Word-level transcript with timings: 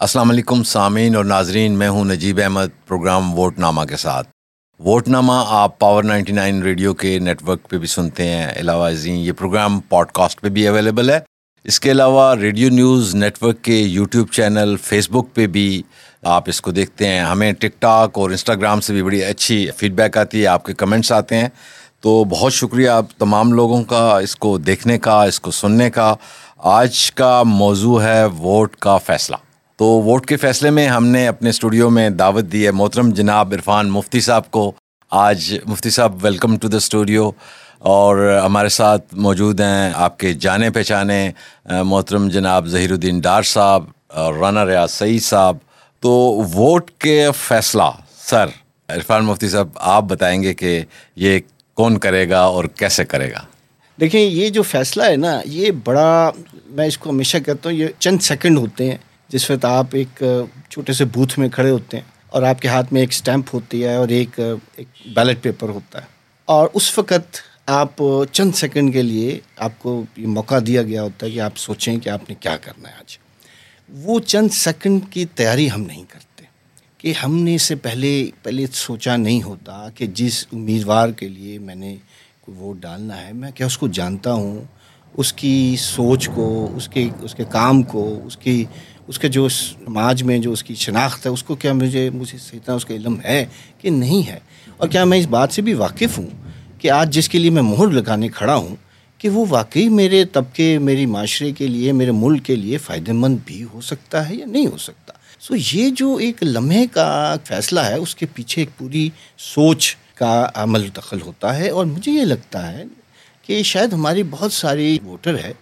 السلام 0.00 0.30
علیکم 0.30 0.62
سامعین 0.62 1.16
اور 1.16 1.24
ناظرین، 1.24 1.72
میں 1.72 1.88
ہوں 1.88 2.04
نجیب 2.04 2.40
احمد، 2.42 2.86
پروگرام 2.86 3.38
ووٹ 3.38 3.58
نامہ 3.58 3.82
کے 3.82 3.96
ساتھ۔ 3.96 4.28
ووٹ 4.80 5.08
نامہ 5.08 5.32
آپ 5.46 5.78
پاور 5.78 6.02
نائنٹی 6.02 6.32
نائن 6.32 6.62
ریڈیو 6.62 6.94
کے 6.94 7.18
نیٹ 7.18 7.48
ورک 7.48 7.68
پہ 7.68 7.78
بھی 7.78 7.86
سنتے 7.86 8.26
ہیں، 8.26 8.52
علاوہ 8.56 8.88
ازیں 8.88 9.16
یہ 9.16 9.32
پروگرام 9.32 9.80
پوڈ 9.80 10.10
کاسٹ 10.12 10.40
پہ 10.40 10.48
بھی 10.48 10.68
اویلیبل 10.68 11.10
ہے۔ 11.10 11.20
اس 11.64 11.80
کے 11.80 11.90
علاوہ 11.90 12.34
ریڈیو 12.34 12.68
نیوز 12.68 13.14
نیٹ 13.14 13.42
ورک 13.42 13.62
کے 13.62 13.78
یوٹیوب 13.78 14.28
چینل، 14.28 14.76
فیس 14.82 15.10
بک 15.10 15.34
پہ 15.34 15.46
بھی 15.46 15.82
آپ 16.22 16.44
اس 16.46 16.60
کو 16.60 16.70
دیکھتے 16.70 17.08
ہیں۔ 17.08 17.20
ہمیں 17.20 17.52
ٹک 17.52 17.80
ٹاک 17.80 18.18
اور 18.18 18.30
انسٹاگرام 18.30 18.80
سے 18.80 18.92
بھی 18.92 19.02
بڑی 19.02 19.24
اچھی 19.24 19.70
فیڈ 19.76 19.92
بیک 19.92 20.18
آتی 20.18 20.42
ہے، 20.42 20.46
آپ 20.46 20.64
کے 20.64 20.74
کمنٹس 20.74 21.12
آتے 21.12 21.36
ہیں۔ 21.36 21.48
تو 22.00 22.24
بہت 22.24 22.52
شکریہ 22.52 22.88
آپ 22.88 23.06
تمام 23.18 23.52
لوگوں 23.52 23.82
کا 23.82 24.18
اس 24.22 24.36
کو 24.36 24.58
دیکھنے 24.58 24.98
کا، 24.98 25.24
اس 25.24 25.40
کو 25.40 25.50
سننے 25.50 25.90
کا۔ 25.90 26.14
آج 26.58 27.12
کا 27.12 27.42
موضوع 27.42 28.02
ہے 28.02 28.24
ووٹ 28.24 28.76
کا 28.76 28.96
فیصلہ۔ 28.96 29.36
تو 29.78 29.84
ووٹ 29.84 30.26
کے 30.26 30.36
فیصلے 30.36 30.70
میں 30.70 30.88
ہم 30.88 31.06
نے 31.06 31.28
اپنے 31.28 31.50
اسٹوڈیو 31.50 31.90
میں 31.90 32.10
دعوت 32.10 32.44
دی 32.44 32.66
ہے 32.66 32.70
محترم 32.70 33.10
جناب 33.10 33.54
عرفان 33.54 33.90
مفتی 33.90 34.20
صاحب 34.20 34.50
کو۔ 34.50 34.72
آج 35.10 35.58
مفتی 35.66 35.90
صاحب 35.90 36.24
ویلکم 36.24 36.56
ٹو 36.56 36.68
دا 36.68 36.76
اسٹوڈیو۔ 36.76 37.30
اور 37.78 38.40
ہمارے 38.44 38.68
ساتھ 38.68 39.14
موجود 39.14 39.60
ہیں 39.60 39.92
آپ 39.94 40.18
کے 40.18 40.32
جانے 40.32 40.70
پہچانے، 40.70 41.30
محترم 41.64 42.28
جناب 42.28 42.66
ظہیر 42.66 42.90
الدین 42.90 43.20
ڈار 43.20 43.42
صاحب 43.42 43.84
اور 44.08 44.34
رانا 44.34 44.66
ریاض 44.66 44.90
سعید 44.90 45.22
صاحب۔ 45.22 45.56
تو 46.00 46.10
ووٹ 46.54 46.90
کے 46.90 47.28
فیصلہ، 47.36 47.90
سر، 48.18 48.46
عرفان 48.88 49.24
مفتی 49.24 49.48
صاحب، 49.48 49.68
آپ 49.74 50.02
بتائیں 50.02 50.42
گے 50.42 50.54
کہ 50.54 50.84
یہ 51.16 51.38
کون 51.74 51.98
کرے 51.98 52.30
گا 52.30 52.40
اور 52.40 52.64
کیسے 52.64 53.04
کرے 53.04 53.32
گا؟ 53.32 53.40
دیکھیں، 54.00 54.20
یہ 54.20 54.48
جو 54.48 54.62
فیصلہ 54.62 55.02
ہے 55.02 55.16
نا، 55.16 55.40
یہ 55.44 55.70
بڑا، 55.84 56.30
میں 56.66 56.86
اس 56.86 56.98
کو 56.98 57.10
ہمیشہ 57.10 57.38
کہتا 57.38 57.68
ہوں، 57.68 57.76
یہ 57.76 57.86
چند 57.98 58.18
سیکنڈ 58.22 58.58
ہوتے 58.58 58.90
ہیں۔ 58.90 58.96
جس 59.28 59.50
وقت 59.50 59.64
آپ 59.64 59.86
ایک 59.92 60.22
چھوٹے 60.70 60.92
سے 60.92 61.04
بوتھ 61.04 61.38
میں 61.38 61.48
کھڑے 61.48 61.70
ہوتے 61.70 61.96
ہیں 61.96 62.04
اور 62.28 62.42
آپ 62.42 62.60
کے 62.60 62.68
ہاتھ 62.68 62.92
میں 62.92 63.00
ایک 63.00 63.10
اسٹیمپ 63.10 63.54
ہوتی 63.54 63.84
ہے 63.84 63.94
اور 63.94 64.08
ایک 64.08 64.40
ایک 64.76 64.88
بیلٹ 65.14 65.42
پیپر 65.42 65.68
ہوتا 65.68 66.00
ہے 66.00 66.06
اور 66.44 66.68
اس 66.74 66.98
وقت 66.98 67.36
آپ 67.66 68.02
چند 68.32 68.50
سیکنڈ 68.54 68.92
کے 68.92 69.02
لیے 69.02 69.40
آپ 69.56 69.72
کو 69.78 70.04
یہ 70.16 70.26
موقع 70.26 70.54
دیا 70.66 70.82
گیا 70.82 71.02
ہوتا 71.02 71.26
ہے 71.26 71.30
کہ 71.30 71.40
آپ 71.40 71.56
سوچیں 71.56 71.98
کہ 71.98 72.08
آپ 72.08 72.28
نے 72.28 72.34
کیا 72.40 72.56
کرنا 72.56 72.88
ہے 72.88 72.94
آج۔ 72.94 73.18
وہ 73.88 74.20
چند 74.20 74.48
سیکنڈ 74.52 75.00
کی 75.10 75.24
تیاری 75.24 75.70
ہم 75.70 75.82
نہیں 75.82 76.04
کرتے 76.08 76.44
کہ 76.98 77.12
ہم 77.12 77.42
نے 77.42 77.54
اس 77.54 77.62
سے 77.62 77.74
پہلے 77.74 78.30
پہلے 78.42 78.66
سوچا 78.72 79.16
نہیں 79.16 79.42
ہوتا 79.42 79.88
کہ 79.94 80.06
جس 80.06 80.46
امیدوار 80.52 81.08
کے 81.08 81.28
لیے 81.28 81.58
میں 81.58 81.74
نے 81.74 81.96
کوئی 82.40 82.58
ووٹ 82.58 82.76
ڈالنا 82.76 83.26
ہے، 83.26 83.32
میں 83.32 83.50
کیا 83.50 83.66
اس 83.66 83.78
کو 83.78 83.88
جانتا 83.88 84.32
ہوں؟ 84.32 84.64
اس 85.16 85.32
کی 85.32 85.76
سوچ 85.78 86.28
کو، 86.34 86.68
اس 86.76 86.88
کے 86.88 87.08
اس 87.20 87.34
کے 87.34 87.44
کام 87.44 87.82
کو، 87.82 88.20
اس 88.24 88.36
کی 88.36 88.64
اس 89.08 89.18
کے 89.18 89.28
جو 89.28 89.48
سماج 89.48 90.22
میں 90.22 90.38
جو 90.38 90.52
اس 90.52 90.62
کی 90.62 90.74
شناخت 90.74 91.26
ہے، 91.26 91.30
اس 91.30 91.42
کو 91.42 91.54
کیا 91.54 91.72
مجھے 91.72 92.10
مجھے 92.10 92.38
صحیح 92.38 92.60
طرح 92.64 92.74
اس 92.74 92.84
کا 92.84 92.94
علم 92.94 93.20
ہے 93.24 93.46
کہ 93.78 93.90
نہیں 93.90 94.26
ہے؟ 94.26 94.38
اور 94.76 94.88
کیا 94.88 95.04
میں 95.04 95.18
اس 95.18 95.26
بات 95.26 95.52
سے 95.52 95.62
بھی 95.62 95.74
واقف 95.74 96.18
ہوں 96.18 96.26
کہ 96.78 96.90
آج 96.90 97.14
جس 97.14 97.28
کے 97.28 97.38
لیے 97.38 97.50
میں 97.50 97.62
مہر 97.62 97.86
لگانے 97.86 98.28
کھڑا 98.28 98.54
ہوں 98.54 98.76
کہ 99.18 99.28
وہ 99.28 99.44
واقعی 99.48 99.88
میرے 99.88 100.24
طبقے، 100.24 100.78
میری 100.78 101.06
معاشرے 101.06 101.52
کے 101.52 101.66
لیے، 101.66 101.92
میرے 101.92 102.10
ملک 102.10 102.44
کے 102.44 102.56
لیے 102.56 102.78
فائدہ 102.78 103.12
مند 103.12 103.38
بھی 103.44 103.64
ہو 103.74 103.80
سکتا 103.80 104.28
ہے 104.28 104.34
یا 104.34 104.46
نہیں 104.46 104.66
ہو 104.66 104.76
سکتا؟ 104.76 105.12
سو 105.40 105.54
یہ 105.72 105.90
جو 105.90 106.16
ایک 106.16 106.42
لمحے 106.42 106.86
کا 106.86 107.36
فیصلہ 107.44 107.80
ہے، 107.80 107.94
اس 107.94 108.16
کے 108.16 108.26
پیچھے 108.34 108.62
ایک 108.62 108.78
پوری 108.78 109.10
سوچ 109.38 109.96
کا 110.14 110.48
عمل 110.54 110.88
دخل 110.96 111.20
ہوتا 111.20 111.58
ہے 111.58 111.68
اور 111.68 111.86
مجھے 111.86 112.12
یہ 112.12 112.24
لگتا 112.24 112.72
ہے 112.72 112.84
کہ 113.42 113.62
شاید 113.62 113.92
ہماری 113.92 114.22
بہت 114.22 114.52
ساری 114.52 114.98
ووٹر 115.04 115.38
ہے 115.38 115.52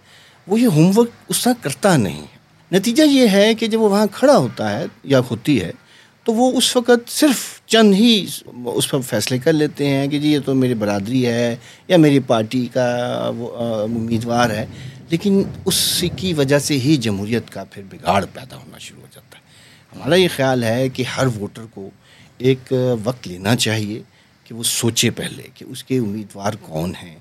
وہ 0.47 0.59
یہ 0.59 0.67
ہوم 0.67 0.91
ورک 0.95 1.09
اس 1.29 1.43
طرح 1.43 1.53
کرتا 1.61 1.97
نہیں 1.97 2.21
ہے۔ 2.21 2.36
نتیجہ 2.71 3.03
یہ 3.03 3.27
ہے 3.27 3.53
کہ 3.55 3.67
جب 3.67 3.81
وہ 3.81 3.89
وہاں 3.89 4.05
کھڑا 4.11 4.37
ہوتا 4.37 4.79
ہے 4.79 4.85
یا 5.03 5.19
ہوتی 5.31 5.61
ہے، 5.61 5.71
تو 6.23 6.33
وہ 6.33 6.57
اس 6.57 6.75
وقت 6.75 7.09
صرف 7.09 7.61
چند 7.65 7.93
ہی 7.93 8.25
اس 8.65 8.89
پر 8.89 9.01
فیصلے 9.01 9.37
کر 9.37 9.53
لیتے 9.53 9.87
ہیں 9.87 10.07
کہ 10.07 10.19
جی 10.19 10.31
یہ 10.31 10.39
تو 10.45 10.55
میری 10.55 10.73
برادری 10.73 11.25
ہے 11.25 11.55
یا 11.87 11.97
میری 11.97 12.19
پارٹی 12.19 12.67
کا 12.73 12.87
وہ 13.37 13.57
امیدوار 13.83 14.49
ہے۔ 14.49 14.65
لیکن 15.09 15.43
اس 15.65 16.03
کی 16.15 16.33
وجہ 16.33 16.59
سے 16.59 16.79
ہی 16.79 16.97
جمہوریت 16.97 17.49
کا 17.49 17.63
پھر 17.63 17.83
بگاڑ 17.89 18.25
پیدا 18.33 18.55
ہونا 18.55 18.77
شروع 18.77 19.01
ہو 19.01 19.07
جاتا 19.15 19.37
ہے۔ 19.37 19.43
ہمارا 19.95 20.15
یہ 20.15 20.27
خیال 20.35 20.63
ہے 20.63 20.89
کہ 20.89 21.03
ہر 21.03 21.27
ووٹر 21.27 21.65
کو 21.73 21.89
ایک 22.37 22.73
وقت 23.03 23.27
لینا 23.27 23.55
چاہیے 23.55 24.01
کہ 24.43 24.55
وہ 24.55 24.63
سوچے 24.63 25.09
پہلے 25.09 25.43
کہ 25.53 25.63
اس 25.63 25.83
کے 25.83 25.97
امیدوار 25.97 26.53
کون 26.61 26.93
ہیں۔ 27.03 27.15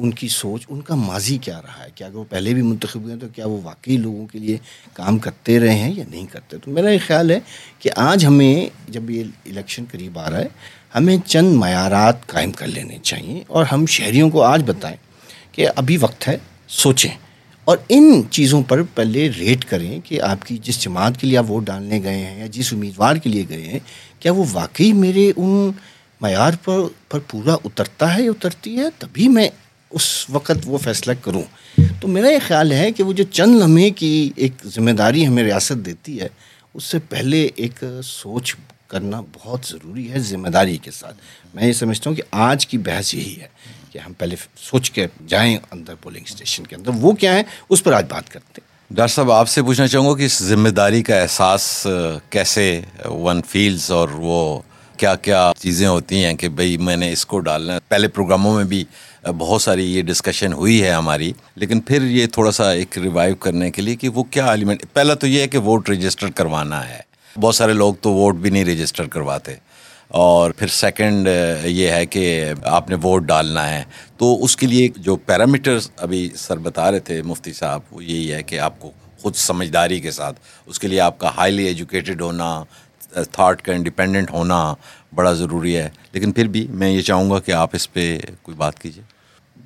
ان 0.00 0.10
کی 0.10 0.28
سوچ، 0.28 0.66
ان 0.68 0.80
کا 0.80 0.94
ماضی 0.94 1.38
کیا 1.38 1.60
رہا 1.62 1.84
ہے؟ 1.84 1.90
کیا 1.94 2.06
اگر 2.06 2.16
وہ 2.16 2.24
پہلے 2.28 2.54
بھی 2.54 2.62
منتخب 2.62 3.02
ہوئے 3.02 3.14
ہیں 3.14 3.20
تو 3.20 3.26
کیا 3.34 3.46
وہ 3.46 3.60
واقعی 3.62 3.96
لوگوں 3.96 4.26
کے 4.26 4.38
لیے 4.38 4.56
کام 4.92 5.18
کرتے 5.18 5.60
رہے 5.60 5.74
ہیں 5.74 5.94
یا 5.94 6.04
نہیں 6.08 6.26
کرتے؟ 6.26 6.58
تو 6.58 6.70
میرا 6.70 6.90
یہ 6.90 6.98
خیال 7.06 7.30
ہے 7.30 7.40
کہ 7.78 7.90
آج 7.96 8.26
ہمیں 8.26 8.90
جب 8.90 9.10
یہ 9.10 9.24
الیکشن 9.46 9.84
قریب 9.90 10.18
آ 10.18 10.30
رہا 10.30 10.38
ہے، 10.38 10.48
ہمیں 10.94 11.16
چند 11.26 11.54
معیارات 11.54 12.26
قائم 12.26 12.52
کر 12.52 12.66
لینے 12.66 12.98
چاہیے 13.02 13.44
اور 13.46 13.66
ہم 13.66 13.86
شہریوں 13.86 14.30
کو 14.30 14.42
آج 14.42 14.62
بتائیں 14.66 14.96
کہ 15.52 15.66
ابھی 15.76 15.96
وقت 15.96 16.28
ہے، 16.28 16.36
سوچیں۔ 16.68 17.10
اور 17.64 17.78
ان 17.88 18.22
چیزوں 18.30 18.62
پر 18.62 18.82
پہلے 18.82 19.28
ریٹ 19.38 19.64
کریں 19.64 20.00
کہ 20.04 20.20
آپ 20.20 20.44
کی 20.46 20.58
جس 20.62 20.82
جماعت 20.82 21.20
کے 21.20 21.26
لیے 21.26 21.38
آپ 21.38 21.50
ووٹ 21.50 21.64
ڈالنے 21.64 22.02
گئے 22.02 22.18
ہیں 22.18 22.38
یا 22.38 22.46
جس 22.46 22.72
امیدوار 22.72 23.16
کے 23.16 23.30
لیے 23.30 23.44
گئے 23.48 23.62
ہیں، 23.62 23.78
کیا 24.18 24.32
وہ 24.32 24.44
واقعی 24.52 24.92
میرے 24.92 25.32
ان 25.36 25.70
معیار 26.20 26.52
پر 26.64 26.80
پر 27.08 27.18
پورا 27.18 27.56
اترتا 27.64 28.16
ہے 28.16 28.22
یا 28.22 28.30
اترتی 28.30 28.76
ہے؟ 28.76 28.84
تبھی 28.98 29.28
میں 29.28 29.48
اس 29.90 30.30
وقت 30.30 30.58
وہ 30.64 30.78
فیصلہ 30.78 31.12
کروں۔ 31.20 31.42
تو 32.00 32.08
میرا 32.08 32.30
یہ 32.30 32.38
خیال 32.46 32.72
ہے 32.72 32.92
کہ 32.92 33.02
وہ 33.02 33.12
جو 33.12 33.24
چند 33.24 33.62
لمحے 33.62 33.90
کی 33.90 34.30
ایک 34.36 34.52
ذمہ 34.66 34.90
داری 34.90 35.26
ہمیں 35.26 35.42
ریاست 35.44 35.86
دیتی 35.86 36.20
ہے، 36.20 36.28
اس 36.74 36.84
سے 36.84 36.98
پہلے 36.98 37.48
ایک 37.56 37.84
سوچ 38.04 38.56
کرنا 38.88 39.22
بہت 39.32 39.60
ضروری 39.68 40.12
ہے 40.12 40.18
ذمہ 40.18 40.48
داری 40.48 40.76
کے 40.76 40.90
ساتھ۔ 40.90 41.16
میں 41.54 41.64
یہ 41.64 41.72
سمجھتا 41.72 42.10
ہوں 42.10 42.16
کہ 42.16 42.22
آج 42.30 42.66
کی 42.66 42.78
بحث 42.78 43.14
یہی 43.14 43.40
ہے 43.40 43.48
کہ 43.92 43.98
ہم 43.98 44.12
پہلے 44.12 44.36
سوچ 44.56 44.90
کے 44.90 45.06
جائیں 45.26 45.58
اندر 45.70 45.94
پولنگ 45.94 46.24
اسٹیشن 46.26 46.64
کے 46.66 46.76
اندر۔ 46.76 46.90
وہ 46.94 47.12
کیا 47.12 47.34
ہے؟ 47.34 47.42
اس 47.68 47.84
پر 47.84 47.92
آج 47.92 48.06
بات 48.08 48.30
کرتے 48.30 48.60
ہیں۔ 48.60 48.94
ڈاکٹر 48.96 49.14
صاحب، 49.14 49.30
آپ 49.32 49.48
سے 49.48 49.62
پوچھنا 49.62 49.86
چاہوں 49.86 50.10
گا 50.10 50.16
کہ 50.16 50.22
اس 50.22 50.42
ذمہ 50.42 50.68
داری 50.68 51.02
کا 51.02 51.20
احساس 51.20 51.86
کیسے 52.30 52.80
ون 53.04 53.40
فیلز 53.48 53.90
اور 53.90 54.08
وہ 54.08 54.60
کیا 54.96 55.14
کیا 55.14 55.52
چیزیں 55.58 55.86
ہوتی 55.86 56.24
ہیں 56.24 56.34
کہ 56.34 56.48
بھائی 56.48 56.76
میں 56.76 56.96
نے 56.96 57.12
اس 57.12 57.26
کو 57.26 57.40
ڈالنا 57.40 57.74
ہے۔ 57.74 57.78
پہلے 57.88 58.08
پروگراموں 58.08 58.56
میں 58.56 58.64
بھی 58.64 58.84
بہت 59.24 59.62
ساری 59.62 59.96
یہ 59.96 60.02
ڈسکشن 60.02 60.52
ہوئی 60.52 60.84
ہے 60.84 60.90
ہماری، 60.90 61.32
لیکن 61.54 61.80
پھر 61.80 62.02
یہ 62.02 62.26
تھوڑا 62.26 62.50
سا 62.50 62.70
ایک 62.70 62.98
ریوائیو 62.98 63.34
کرنے 63.34 63.70
کے 63.70 63.82
لیے 63.82 63.96
کہ 63.96 64.08
وہ 64.08 64.22
کیا 64.22 64.46
ایلیمنٹ 64.46 64.82
پہلا 64.92 65.14
تو 65.14 65.26
یہ 65.26 65.40
ہے 65.40 65.48
کہ 65.48 65.58
ووٹ 65.58 65.90
رجسٹر 65.90 66.30
کروانا 66.30 66.88
ہے۔ 66.88 66.98
بہت 67.40 67.54
سارے 67.54 67.72
لوگ 67.72 67.94
تو 67.94 68.12
ووٹ 68.12 68.34
بھی 68.34 68.50
نہیں 68.50 68.64
رجسٹر 68.64 69.06
کرواتے۔ 69.06 69.54
اور 70.08 70.50
پھر 70.50 70.66
سیکنڈ 70.66 71.28
یہ 71.64 71.88
ہے 71.88 72.06
کہ 72.06 72.52
آپ 72.64 72.90
نے 72.90 72.96
ووٹ 73.02 73.22
ڈالنا 73.22 73.70
ہے۔ 73.70 73.84
تو 74.16 74.44
اس 74.44 74.56
کے 74.56 74.66
لیے 74.66 74.88
جو 74.96 75.16
پیرامیٹرز 75.16 75.90
ابھی 75.96 76.30
سر 76.36 76.56
بتا 76.56 76.90
رہے 76.90 77.00
تھے 77.00 77.22
مفتی 77.22 77.52
صاحب، 77.52 77.80
وہ 77.90 78.04
یہی 78.04 78.32
ہے 78.32 78.42
کہ 78.42 78.58
آپ 78.58 78.80
کو 78.80 78.90
خود 79.22 79.34
سمجھداری 79.34 80.00
کے 80.00 80.10
ساتھ، 80.10 80.40
اس 80.66 80.78
کے 80.78 80.88
لیے 80.88 81.00
آپ 81.00 81.18
کا 81.18 81.30
ہائیلی 81.36 81.64
ایجوکیٹڈ 81.64 82.20
ہونا 82.20 82.64
تھاٹ 83.32 83.62
کا 83.62 83.72
انڈیپینڈنٹ 83.72 84.30
ہونا 84.30 84.74
بڑا 85.14 85.32
ضروری 85.32 85.76
ہے۔ 85.76 85.90
لیکن 86.12 86.32
پھر 86.32 86.48
بھی 86.48 86.66
میں 86.70 86.90
یہ 86.90 87.02
چاہوں 87.02 87.30
گا 87.30 87.40
کہ 87.40 87.52
آپ 87.52 87.70
اس 87.72 87.92
پہ 87.92 88.18
کوئی 88.42 88.56
بات 88.56 88.78
کیجیے۔ 88.78 89.02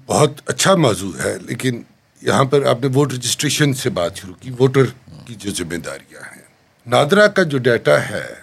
بہت 0.07 0.41
اچھا 0.47 0.75
موضوع 0.75 1.13
ہے، 1.25 1.39
لیکن 1.39 1.83
یہاں 2.23 2.45
پر 2.45 2.67
آپ 2.67 2.81
نے 2.81 2.87
ووٹ 2.95 3.13
رجسٹریشن 3.13 3.75
سے 3.75 3.91
بات 3.91 4.17
شروع 4.17 4.35
کی۔ 4.41 4.51
ووٹر 4.51 4.85
کی 5.27 5.35
جو 5.35 5.51
ذمہ 5.51 5.77
داریاں 5.77 6.37
ہیں، 6.37 6.43
نادرا 6.87 7.27
کا 7.27 7.43
جو 7.43 7.59
ڈیٹا 7.59 8.01
ہے، 8.11 8.35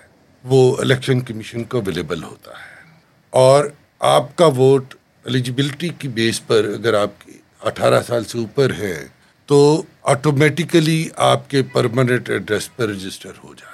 وہ 0.44 0.77
الیکشن 0.80 1.19
کمیشن 1.19 1.63
کو 1.63 1.77
اویلیبل 1.77 2.24
ہوتا 2.24 2.51
ہے۔ 2.51 2.98
اور 3.30 3.65
آپ 4.00 4.36
کا 4.36 4.45
ووٹ 4.45 4.95
ایلیجبلٹی 5.24 5.89
کی 5.89 6.07
بیس 6.07 6.48
پر 6.48 6.65
اگر 6.65 6.94
آپ 6.94 7.25
کی 7.25 7.31
اٹھارہ 7.62 8.03
سال 8.07 8.24
سے 8.24 8.38
اوپر 8.38 8.71
ہے، 8.80 9.07
تو 9.45 9.83
آٹومیٹیکلی 10.03 11.09
آپ 11.15 11.50
کے 11.50 11.63
پرماننٹ 11.63 12.30
ایڈریس 12.30 12.75
پر 12.75 12.89
رجسٹر 12.89 13.31
ہو 13.44 13.53
جاتا 13.53 13.70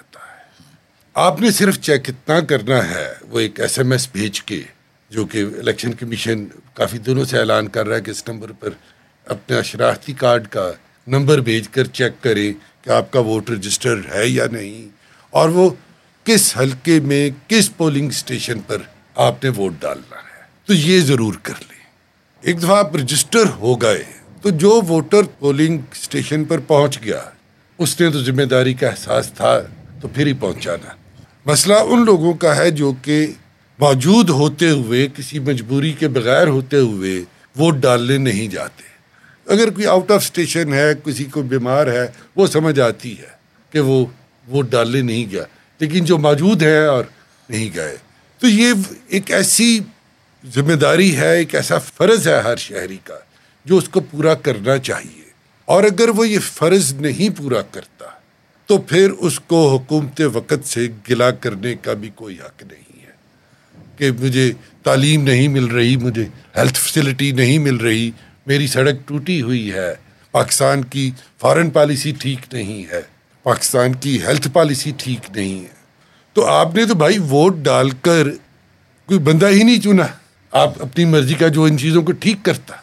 آپ 1.18 1.40
نے 1.42 1.50
صرف 1.52 1.80
چیک 1.82 2.10
اتنا 2.10 2.40
کرنا 2.40 2.78
ہے، 2.90 3.08
وہ 3.30 3.40
ایک 3.40 3.60
ایس 3.60 3.78
ایم 3.80 3.92
ایس 3.92 4.08
بھیج 4.12 4.42
کے، 4.42 4.62
جو 5.12 5.26
کہ 5.26 5.44
الیکشن 5.60 5.94
کمیشن 5.94 6.46
کافی 6.74 6.98
دنوں 6.98 7.26
سے 7.26 7.38
اعلان 7.38 7.68
کر 7.68 7.88
رہا 7.88 7.96
ہے 7.96 8.02
کہ 8.02 8.12
اس 8.12 8.28
نمبر 8.28 8.52
پر 8.52 8.70
اپنے 9.28 9.58
اشراختی 9.58 10.14
کارڈ 10.14 10.48
کا 10.48 10.72
نمبر 11.08 11.40
بھیج 11.40 11.70
کر 11.70 11.86
چیک 12.00 12.22
کریں 12.24 12.52
کہ 12.84 12.90
آپ 12.90 13.10
کا 13.12 13.20
ووٹ 13.20 13.50
رجسٹر 13.50 14.02
ہے 14.14 14.28
یا 14.28 14.46
نہیں، 14.52 14.88
اور 15.34 15.50
وہ 15.50 15.70
کس 16.26 16.46
حلقے 16.58 17.00
میں 17.00 17.30
کس 17.48 17.70
پولنگ 17.78 18.10
اسٹیشن 18.10 18.60
پر 18.68 18.82
آپ 19.26 19.44
نے 19.44 19.50
ووٹ 19.58 19.74
ڈالنا 19.80 20.18
ہے۔ 20.18 20.46
تو 20.68 20.74
یہ 20.74 21.00
ضرور 21.00 21.34
کر 21.44 21.58
لیں۔ 21.62 21.82
ایک 22.44 22.62
دفعہ 22.64 22.78
آپ 22.78 22.96
رجسٹر 22.96 23.50
ہو 23.60 23.76
گئے، 23.82 24.04
تو 24.42 24.50
جو 24.58 24.80
ووٹر 24.88 25.24
پولنگ 25.40 25.82
اسٹیشن 25.92 26.46
پر 26.46 26.60
پہنچ 26.68 27.02
گیا، 27.04 27.22
اس 27.80 28.00
نے 28.02 28.12
تو 28.12 28.24
ذمہ 28.24 28.46
داری 28.52 28.74
کا 28.74 28.88
احساس 28.88 29.32
تھا، 29.36 29.60
تو 30.02 30.08
پھر 30.08 30.28
ہی 30.28 30.34
پہنچانا۔ 30.40 30.96
مسئلہ 31.48 31.74
ان 31.74 32.06
لوگوں 32.06 32.34
کا 32.34 32.56
ہے 32.56 32.72
جو 32.72 32.94
کہ 33.02 33.28
موجود 33.80 34.30
ہوتے 34.30 34.70
ہوئے، 34.70 35.08
کسی 35.18 35.40
مجبوری 35.40 35.94
کے 35.94 36.08
بغیر 36.08 36.48
ہوتے 36.48 36.78
ہوئے 36.78 37.24
ووٹ 37.58 37.76
ڈالنے 37.76 38.18
نہیں 38.18 38.48
جاتے۔ 38.48 38.84
اگر 39.54 39.70
کوئی 39.70 39.86
آؤٹ 39.86 40.12
آف 40.12 40.24
اسٹیشن 40.24 40.74
ہے، 40.74 40.94
کسی 41.06 41.24
کو 41.24 41.42
بیمار 41.42 41.88
ہے، 41.88 42.08
وہ 42.36 42.48
سمجھ 42.48 42.80
آتی 42.80 43.20
ہے 43.20 43.28
کہ 43.72 43.80
وہ 43.80 44.06
ووٹ 44.48 44.70
ڈالنے 44.70 45.02
نہیں 45.02 45.32
گیا۔ 45.32 45.44
لیکن 45.80 46.06
جو 46.06 46.18
موجود 46.18 46.64
ہیں 46.64 46.86
اور 46.86 47.04
نہیں 47.50 47.70
گئے۔ 47.76 47.98
تو 48.40 48.48
یہ 48.48 48.74
ایک 49.08 49.32
ایسی 49.32 49.80
ذمہ 50.56 50.74
داری 50.74 51.18
ہے، 51.18 51.38
ایک 51.38 51.56
ایسا 51.56 51.78
فرض 51.78 52.28
ہے 52.28 52.42
ہر 52.42 52.56
شہری 52.56 52.98
کا، 53.04 53.18
جو 53.66 53.78
اس 53.78 53.90
کو 53.90 54.00
پورا 54.00 54.34
کرنا 54.34 54.78
چاہیے۔ 54.78 55.24
اور 55.66 55.84
اگر 55.84 56.10
وہ 56.10 56.30
یہ 56.30 56.40
فرض 56.40 56.94
نہیں 56.94 57.38
پورا 57.38 57.62
کرتا 57.62 58.06
تو 58.68 58.78
پھر 58.78 59.12
اس 59.20 59.40
کو 59.40 59.70
حکومت 59.70 60.22
وقت 60.34 60.68
سے 60.68 60.88
گلا 61.10 61.32
کرنے 61.32 61.76
کا 61.76 61.94
بھی 61.94 62.10
کوئی 62.16 62.36
حق 62.36 62.64
نہیں 62.64 63.06
ہے 63.06 63.12
کہ 63.98 64.12
مجھے 64.12 64.54
تعلیم 64.84 65.24
نہیں 65.24 65.48
مل 65.48 65.66
رہی، 65.66 65.96
مجھے 65.96 66.26
ہیلتھ 66.58 66.80
فیسلٹی 66.80 67.32
نہیں 67.32 67.58
مل 67.58 67.76
رہی، 67.76 68.12
میری 68.48 68.68
سڑک 68.68 68.96
ٹوٹی 69.06 69.42
ہوئی 69.42 69.74
ہے، 69.74 69.94
پاکستان 70.32 70.84
کی 70.84 71.12
فارن 71.42 71.70
پالیسی 71.70 72.12
ٹھیک 72.20 72.54
نہیں 72.54 72.92
ہے، 72.92 73.02
پاکستان 73.44 73.94
کی 73.94 74.22
ہیلتھ 74.22 74.48
پالیسی 74.54 74.92
ٹھیک 74.98 75.20
نہیں 75.36 75.60
ہے۔ 75.60 75.76
تو 76.34 76.46
آپ 76.46 76.76
نے 76.76 76.86
تو 76.86 76.96
بھائی 76.96 77.18
ووٹ 77.18 77.56
ڈال 77.56 77.90
کر 77.90 78.30
کوئی 79.06 79.20
بندہ 79.20 79.48
ہی 79.48 79.64
نہیں 79.64 79.82
چنا، 79.82 80.06
آپ 80.52 80.82
اپنی 80.82 81.06
مرضی 81.06 81.34
کا 81.34 81.48
جو 81.48 81.64
ان 81.64 81.78
چیزوں 81.78 82.02
کو 82.02 82.12
ٹھیک 82.12 82.38
کرتا۔ 82.44 82.76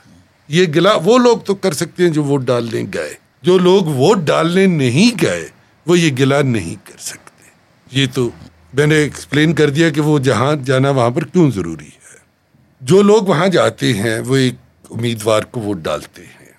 یہ 0.48 0.64
گلا 0.74 0.94
وہ 1.04 1.18
لوگ 1.18 1.38
تو 1.38 1.54
کر 1.54 1.72
سکتے 1.72 2.02
ہیں 2.02 2.10
جو 2.10 2.24
ووٹ 2.24 2.42
ڈالنے 2.42 2.84
گئے۔ 2.94 3.14
جو 3.42 3.58
لوگ 3.58 3.84
ووٹ 3.84 4.18
ڈالنے 4.18 4.66
نہیں 4.66 5.22
گئے 5.22 5.48
وہ 5.86 5.98
یہ 5.98 6.10
گلا 6.18 6.42
نہیں 6.42 6.86
کر 6.86 6.98
سکتے۔ 6.98 7.24
یہ 7.90 8.06
تو 8.14 8.30
میں 8.74 8.86
نے 8.86 8.94
ایکسپلین 8.94 9.54
کر 9.54 9.70
دیا 9.70 9.90
کہ 9.90 10.00
وہ 10.00 10.18
جہاں 10.18 10.56
جانا 10.56 10.90
وہاں 10.90 11.10
پر 11.10 11.24
کیوں 11.24 11.50
ضروری 11.50 11.86
ہے۔ 11.86 12.18
جو 12.80 13.02
لوگ 13.02 13.22
وہاں 13.22 13.48
جاتے 13.48 13.92
ہیں، 13.92 14.20
وہ 14.20 14.36
ایک 14.36 14.54
امیدوار 14.90 15.42
کو 15.42 15.60
ووٹ 15.60 15.78
ڈالتے 15.78 16.22
ہیں۔ 16.22 16.52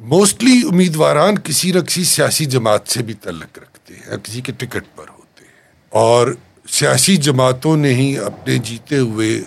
موسٹلی 0.00 0.62
امیدواران 0.72 1.38
کسی 1.38 1.72
نہ 1.72 1.80
کسی 1.80 2.04
سیاسی 2.04 2.44
جماعت 2.44 2.88
سے 2.88 3.02
بھی 3.02 3.14
تعلق 3.14 3.58
رکھتے 3.58 3.94
ہیں، 3.94 4.16
کسی 4.22 4.40
کے 4.40 4.52
ٹکٹ 4.52 4.84
پر 4.96 5.04
ہوتے 5.08 5.44
ہیں۔ 5.44 5.52
اور 5.90 6.34
سیاسی 6.68 7.16
جماعتوں 7.16 7.76
نے 7.76 7.94
ہی 7.94 8.18
اپنے 8.18 8.58
جیتے 8.58 8.98
ہوئے 8.98 9.42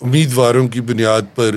امیدواروں 0.00 0.68
کی 0.68 0.80
بنیاد 0.80 1.22
پر 1.34 1.56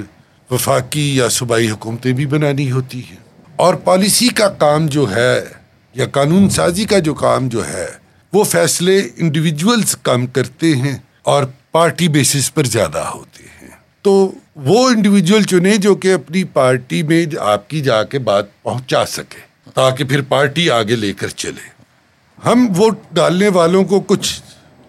وفاقی 0.51 1.15
یا 1.15 1.29
صوبائی 1.29 1.69
حکومتیں 1.69 2.13
بھی 2.13 2.25
بنانی 2.25 2.71
ہوتی 2.71 3.03
ہیں۔ 3.03 3.17
اور 3.55 3.73
پالیسی 3.73 4.27
کا 4.27 4.49
کام 4.49 4.87
جو 4.87 5.15
ہے 5.15 5.60
یا 5.93 6.05
قانون 6.05 6.49
سازی 6.49 6.85
کا 6.85 6.99
جو 6.99 7.13
کام 7.13 7.49
جو 7.49 7.67
ہے، 7.67 7.87
وہ 8.33 8.43
فیصلے 8.43 9.07
انڈیویجولس 9.17 9.95
کام 9.95 10.27
کرتے 10.27 10.75
ہیں 10.75 10.97
اور 11.21 11.43
پارٹی 11.71 12.07
بیسس 12.07 12.53
پر 12.53 12.63
زیادہ 12.63 12.97
ہوتے 12.97 13.43
ہیں۔ 13.61 13.71
تو 14.01 14.31
وہ 14.55 14.89
انڈیویجول 14.89 15.43
چنے 15.43 15.77
جو 15.77 15.95
کہ 15.95 16.13
اپنی 16.13 16.43
پارٹی 16.43 17.03
میں 17.03 17.25
آپ 17.39 17.69
کی 17.69 17.81
جا 17.81 18.03
کے 18.03 18.19
بات 18.19 18.63
پہنچا 18.63 19.05
سکے، 19.05 19.71
تاکہ 19.73 20.03
پھر 20.03 20.21
پارٹی 20.21 20.69
آگے 20.69 20.95
لے 20.95 21.13
کر 21.13 21.27
چلے۔ 21.27 21.81
ہم 22.45 22.67
ووٹ 22.77 22.99
ڈالنے 23.11 23.47
والوں 23.47 23.83
کو 23.83 23.99
کچھ 23.99 24.41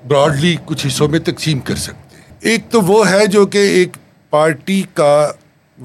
براڈلی 0.07 0.57
کچھ 0.65 0.87
حصوں 0.87 1.09
میں 1.09 1.19
تقسیم 1.19 1.59
کر 1.59 1.77
سکتے 1.77 2.17
ہیں۔ 2.17 2.37
ایک 2.41 2.61
تو 2.71 2.81
وہ 2.81 3.11
ہے 3.11 3.27
جو 3.27 3.47
کہ 3.47 3.59
ایک 3.59 3.97
پارٹی 4.31 4.83
کا 4.95 5.33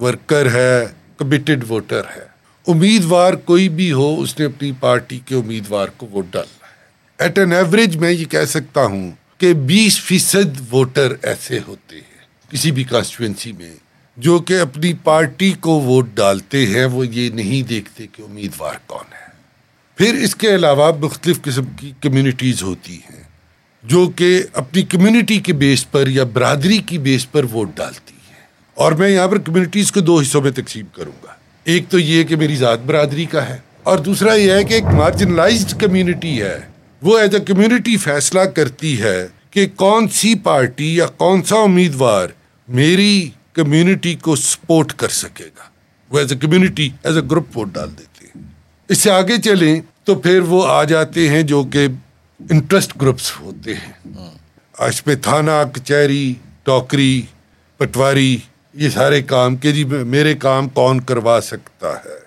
ورکر 0.02 0.52
ہے 0.52 0.86
کمیٹڈ 1.18 1.64
ووٹر 1.70 2.02
ہے۔ 2.18 2.27
امیدوار 2.68 3.34
کوئی 3.34 3.70
بھی 3.70 3.92
ہو، 3.92 4.22
اس 4.22 4.40
نے 4.40 4.46
اپنی 4.46 4.72
پارٹی 4.80 5.20
کے 5.26 5.36
امیدوار 5.36 5.88
کو 5.98 6.08
ووٹ 6.08 6.26
ڈالنا 6.32 6.68
ہے۔ 6.68 6.74
ایٹ 7.24 7.40
این 7.40 7.54
ایوریج 7.54 7.98
میں 7.98 8.12
یہ 8.12 8.26
کہہ 8.26 8.46
سکتا 8.48 8.86
ہوں 8.86 9.12
کہ 9.38 9.54
بیس 9.54 10.02
فیصد 10.02 10.74
ووٹر 10.74 11.14
ایسے 11.22 11.60
ہوتے 11.68 11.96
ہیں۔ 11.96 12.52
کسی 12.52 12.72
بھی 12.72 12.84
کانسٹیچوئنسی 12.84 13.52
میں 13.52 13.76
جو 14.18 14.40
کہ 14.40 14.60
اپنی 14.60 14.94
پارٹی 14.94 15.54
کو 15.60 15.82
ووٹ 15.82 16.08
ڈالتے 16.14 16.66
ہیں، 16.66 16.86
وہ 16.86 17.08
یہ 17.08 17.30
نہیں 17.30 17.68
دیکھتے 17.68 18.08
کہ 18.12 18.22
امیدوار 18.22 18.74
کون 18.86 19.14
ہے۔ 19.14 19.28
پھر 19.98 20.24
اس 20.24 20.36
کے 20.36 20.56
علاوہ 20.56 20.92
مختلف 21.00 21.42
قسم 21.42 21.64
کی 21.80 21.92
کمیونٹیز 22.02 22.64
ہوتی 22.64 22.96
ہیں 22.96 23.24
جو 23.84 24.12
کہ 24.16 24.44
اپنی 24.54 24.82
کمیونٹی 24.82 25.40
کے 25.40 25.54
بیس 25.54 25.92
پر 25.92 26.08
یا 26.08 26.24
برادری 26.24 26.78
کی 26.78 26.98
بیس 26.98 27.32
پر 27.32 27.44
ووٹ 27.44 27.70
ڈالتی 27.76 28.16
ہیں۔ 28.30 28.48
اور 28.74 28.92
میں 28.92 29.10
یہاں 29.10 29.28
پر 29.28 29.38
کمیونٹیز 29.38 29.92
کو 29.92 30.00
دو 30.00 30.20
حصوں 30.20 30.42
میں 30.42 30.52
تقسیم 30.52 30.86
کروں 30.92 31.24
گا۔ 31.24 31.37
ایک 31.68 31.90
تو 31.90 32.00
یہ 32.00 32.24
کہ 32.24 32.36
میری 32.36 32.56
ذات 32.56 32.80
برادری 32.80 33.26
کا 33.26 33.50
ہے 33.50 33.58
اور 33.84 33.98
دوسرا 33.98 34.34
یہ 34.34 34.52
ہے 34.52 34.64
کہ 34.64 34.74
ایک 34.74 34.84
مارجنلائزڈ 34.84 35.82
کمیونٹی 35.82 36.42
ہے۔ 36.42 36.60
وہ 37.02 37.18
ایز 37.20 37.36
اے 37.36 37.40
کمیونٹی 37.40 37.98
فیصلہ 37.98 38.40
کرتی 38.40 39.02
ہے 39.02 39.28
کہ 39.52 39.66
کون 39.76 40.08
سی 40.08 40.36
پارٹی 40.36 40.96
یا 40.96 41.06
کون 41.06 41.44
سا 41.44 41.56
امیدوار 41.56 42.28
میری 42.68 43.30
کمیونٹی 43.54 44.16
کو 44.16 44.36
سپورٹ 44.36 44.94
کر 44.94 45.10
سکے 45.10 45.44
گا۔ 45.44 45.64
وہ 46.10 46.20
as 46.20 46.32
a 46.32 46.38
community 46.38 46.90
as 47.04 47.18
a 47.18 47.24
group 47.32 47.58
vote 47.58 47.74
ڈال 47.74 47.90
دیتے 47.98 48.26
ہیں 48.26 48.44
اس 48.90 48.98
سے 48.98 49.12
آگے 49.12 49.38
چلیں 49.38 49.82
تو 50.04 50.16
پھر 50.16 50.40
وہ 50.40 50.68
آ 50.68 50.84
جاتے 50.84 51.30
ہیں 51.30 51.44
جو 51.44 51.64
کہ 51.64 51.88
انٹرسٹ 52.40 53.02
گروپس 53.02 53.32
ہوتے 53.40 53.74
ہیں۔ 53.74 54.14
اس 54.80 55.08
میں 55.08 55.16
تھانہ 55.16 55.64
کچہری 55.74 56.34
ٹوکری 56.64 57.22
پٹواری 57.78 58.38
یہ 58.78 58.90
سارے 58.90 59.22
کام 59.22 59.56
کہ 59.56 59.72
جی 59.72 59.84
میرے 59.84 60.34
کام 60.34 60.70
کون 60.70 61.02
کروا 61.02 61.40
سکتا 61.44 61.92
ہے؟ 61.92 62.20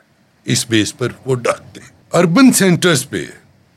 اس 0.45 0.67
بیس 0.69 0.99
پر 0.99 1.09
وہ 1.27 1.35
ڈالتے 1.35 1.81
اربن 2.13 2.53
سینٹرز 2.53 3.09
پہ 3.09 3.25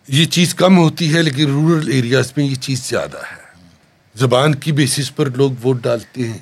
یہ 0.08 0.26
چیز 0.26 0.56
کم 0.56 0.78
ہوتی 0.78 1.14
ہے، 1.14 1.22
لیکن 1.22 1.52
رورل 1.52 1.88
ایریاز 1.88 2.34
میں 2.38 2.46
یہ 2.46 2.56
چیز 2.56 2.90
زیادہ 2.90 3.18
ہے۔ 3.18 3.44
زبان 4.16 4.56
کی 4.56 4.72
بیسس 4.72 5.16
پر 5.16 5.26
لوگ 5.26 5.52
ووٹ 5.64 5.84
ڈالتے 5.84 6.28
ہیں۔ 6.28 6.38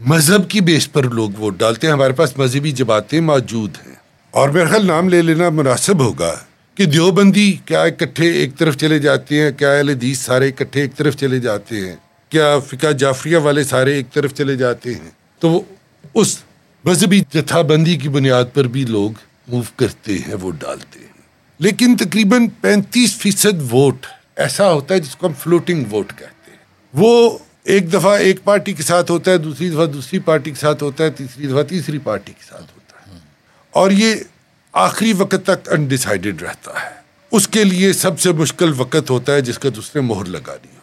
مذہب 0.00 0.50
کی 0.50 0.60
بیس 0.60 0.92
پر 0.92 1.02
لوگ 1.02 1.30
ووٹ 1.38 1.58
ڈالتے 1.58 1.86
ہیں۔ 1.86 1.94
ہمارے 1.94 2.12
پاس 2.12 2.38
مذہبی 2.38 2.72
جماعتیں 2.72 3.20
موجود 3.20 3.70
ہیں۔ 3.86 3.94
اور 4.30 4.48
میرا 4.48 4.68
خیال 4.68 4.86
نام 4.86 5.08
لے 5.08 5.22
لینا 5.22 5.48
مناسب 5.48 6.00
ہوگا 6.00 6.36
کہ 6.74 6.84
دیوبندی 6.84 7.56
کیا 7.64 7.82
اکٹھے 7.82 8.30
ایک 8.30 8.58
طرف 8.58 8.76
چلے 8.76 8.98
جاتے 8.98 9.40
ہیں، 9.40 9.50
کیا 9.52 9.72
اہل 9.72 9.88
حدیث 9.88 10.18
سارے 10.18 10.48
اکٹھے 10.48 10.80
ایک 10.80 10.96
طرف 10.96 11.16
چلے 11.16 11.38
جاتے 11.38 11.88
ہیں؟ 11.88 11.96
کیا 12.28 12.58
فقہ 12.58 12.92
جعفریہ 12.92 13.36
والے 13.36 13.64
سارے 13.64 13.94
ایک 13.94 14.12
طرف 14.12 14.34
چلے 14.34 14.56
جاتے 14.56 14.94
ہیں؟ 14.94 15.17
تو 15.38 15.50
وہ 15.50 15.60
اس 16.14 16.38
مذہبی 16.84 17.20
جتھا 17.20 17.62
بندی 17.62 17.96
کی 17.96 18.08
بنیاد 18.08 18.44
پر 18.54 18.64
بھی 18.64 18.84
لوگ 18.84 19.10
موو 19.48 19.62
کرتے 19.76 20.18
ہیں 20.18 20.34
ووٹ 20.34 20.54
ڈالتے 20.58 21.00
ہیں۔ 21.00 21.08
لیکن 21.58 21.96
تقریباً 21.96 22.48
پینتیس 22.60 23.16
فیصد 23.16 23.72
ووٹ 23.72 24.06
ایسا 24.36 24.72
ہوتا 24.72 24.94
ہے 24.94 25.00
جس 25.00 25.16
کو 25.16 25.26
ہم 25.26 25.32
فلوٹنگ 25.32 25.84
ووٹ 25.90 26.08
کہتے 26.08 26.50
ہیں۔ 26.50 26.58
وہ 26.92 27.38
ایک 27.64 27.92
دفعہ 27.92 28.12
ایک 28.12 28.44
پارٹی 28.44 28.72
کے 28.72 28.82
ساتھ 28.82 29.10
ہوتا 29.10 29.30
ہے، 29.30 29.38
دوسری 29.38 29.70
دفعہ 29.70 29.86
دوسری 29.86 30.18
پارٹی 30.18 30.50
کے 30.50 30.60
ساتھ 30.60 30.82
ہوتا 30.82 31.04
ہے، 31.04 31.10
تیسری 31.10 31.46
دفعہ 31.46 31.62
تیسری 31.62 31.98
پارٹی 31.98 32.32
کے 32.32 32.44
ساتھ 32.50 32.62
ہوتا 32.62 33.12
ہے۔ 33.12 33.18
اور 33.70 33.90
یہ 33.90 34.14
آخری 34.72 35.12
وقت 35.12 35.46
تک 35.46 35.72
انڈیسائڈیڈ 35.72 36.42
رہتا 36.42 36.72
ہے۔ 36.82 36.98
اس 37.30 37.48
کے 37.48 37.64
لیے 37.64 37.92
سب 37.92 38.20
سے 38.20 38.32
مشکل 38.32 38.72
وقت 38.76 39.10
ہوتا 39.10 39.34
ہے 39.34 39.40
جس 39.40 39.58
کا 39.58 39.68
دوسرے 39.76 40.00
مہر 40.00 40.24
لگانی 40.24 40.68
ہوتی 40.68 40.68
ہے 40.68 40.77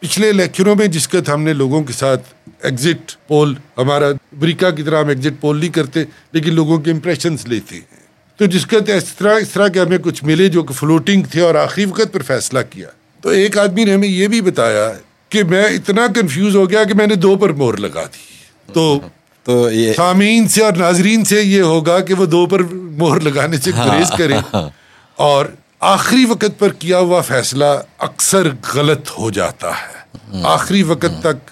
پچھلے 0.00 0.28
الیکشنوں 0.28 0.76
میں 0.76 0.86
جس 0.86 1.08
کا 1.08 1.18
ہم 1.34 1.42
نے 1.42 1.52
لوگوں 1.52 1.82
کے 1.82 1.92
ساتھ 1.92 2.22
ایگزٹ 2.62 3.28
پول 3.28 3.54
ہمارا 3.78 4.06
امریکہ 4.06 4.70
کی 4.70 4.82
طرح 4.82 5.02
ہم 5.02 5.08
ایگزٹ 5.08 5.40
پول 5.40 5.58
نہیں 5.58 5.68
کرتے 5.68 6.04
لیکن 6.32 6.54
لوگوں 6.54 6.78
کے 6.78 6.90
امپریشنس 6.90 7.46
لیتے 7.46 7.76
ہیں۔ 7.76 8.06
تو 8.36 8.46
جس 8.46 8.66
کا 8.66 8.92
اس 8.94 9.14
طرح 9.14 9.34
اس 9.34 9.48
طرح 9.48 9.68
کے 9.68 9.80
ہمیں 9.80 9.98
کچھ 9.98 10.24
ملے 10.24 10.48
جو 10.48 10.62
کہ 10.62 10.74
فلوٹنگ 10.74 11.22
تھے 11.22 11.40
اور 11.40 11.54
آخری 11.54 11.84
وقت 11.84 12.12
پر 12.12 12.22
فیصلہ 12.22 12.58
کیا۔ 12.70 12.88
تو 13.20 13.28
ایک 13.28 13.58
آدمی 13.58 13.84
نے 13.84 13.94
ہمیں 13.94 14.08
یہ 14.08 14.26
بھی 14.26 14.40
بتایا 14.40 14.92
کہ 15.28 15.44
میں 15.44 15.64
اتنا 15.64 16.06
کنفیوز 16.14 16.56
ہو 16.56 16.70
گیا 16.70 16.84
کہ 16.84 16.94
میں 16.94 17.06
نے 17.06 17.14
دو 17.14 17.36
پر 17.36 17.52
مور 17.52 17.74
لگا 17.74 18.04
دی۔ 18.04 18.36
تو 18.72 19.00
تو 19.44 19.70
یہ 19.70 19.92
سامعین 19.92 20.48
سے 20.48 20.64
اور 20.64 20.72
ناظرین 20.72 21.24
سے 21.24 21.42
یہ 21.42 21.62
ہوگا 21.62 22.00
کہ 22.00 22.14
وہ 22.14 22.26
دو 22.26 22.46
پر 22.46 22.60
مہر 22.72 23.20
لگانے 23.20 23.56
سے 23.56 23.70
گریز 23.70 24.10
کریں۔ 24.18 24.40
اور 25.14 25.46
آخری 25.88 26.24
وقت 26.24 26.58
پر 26.58 26.72
کیا 26.72 26.98
ہوا 26.98 27.20
فیصلہ 27.20 27.64
اکثر 27.98 28.48
غلط 28.74 29.10
ہو 29.18 29.30
جاتا 29.30 29.70
ہے۔ 29.70 30.40
آخری 30.42 30.82
وقت 30.82 31.22
تک 31.22 31.50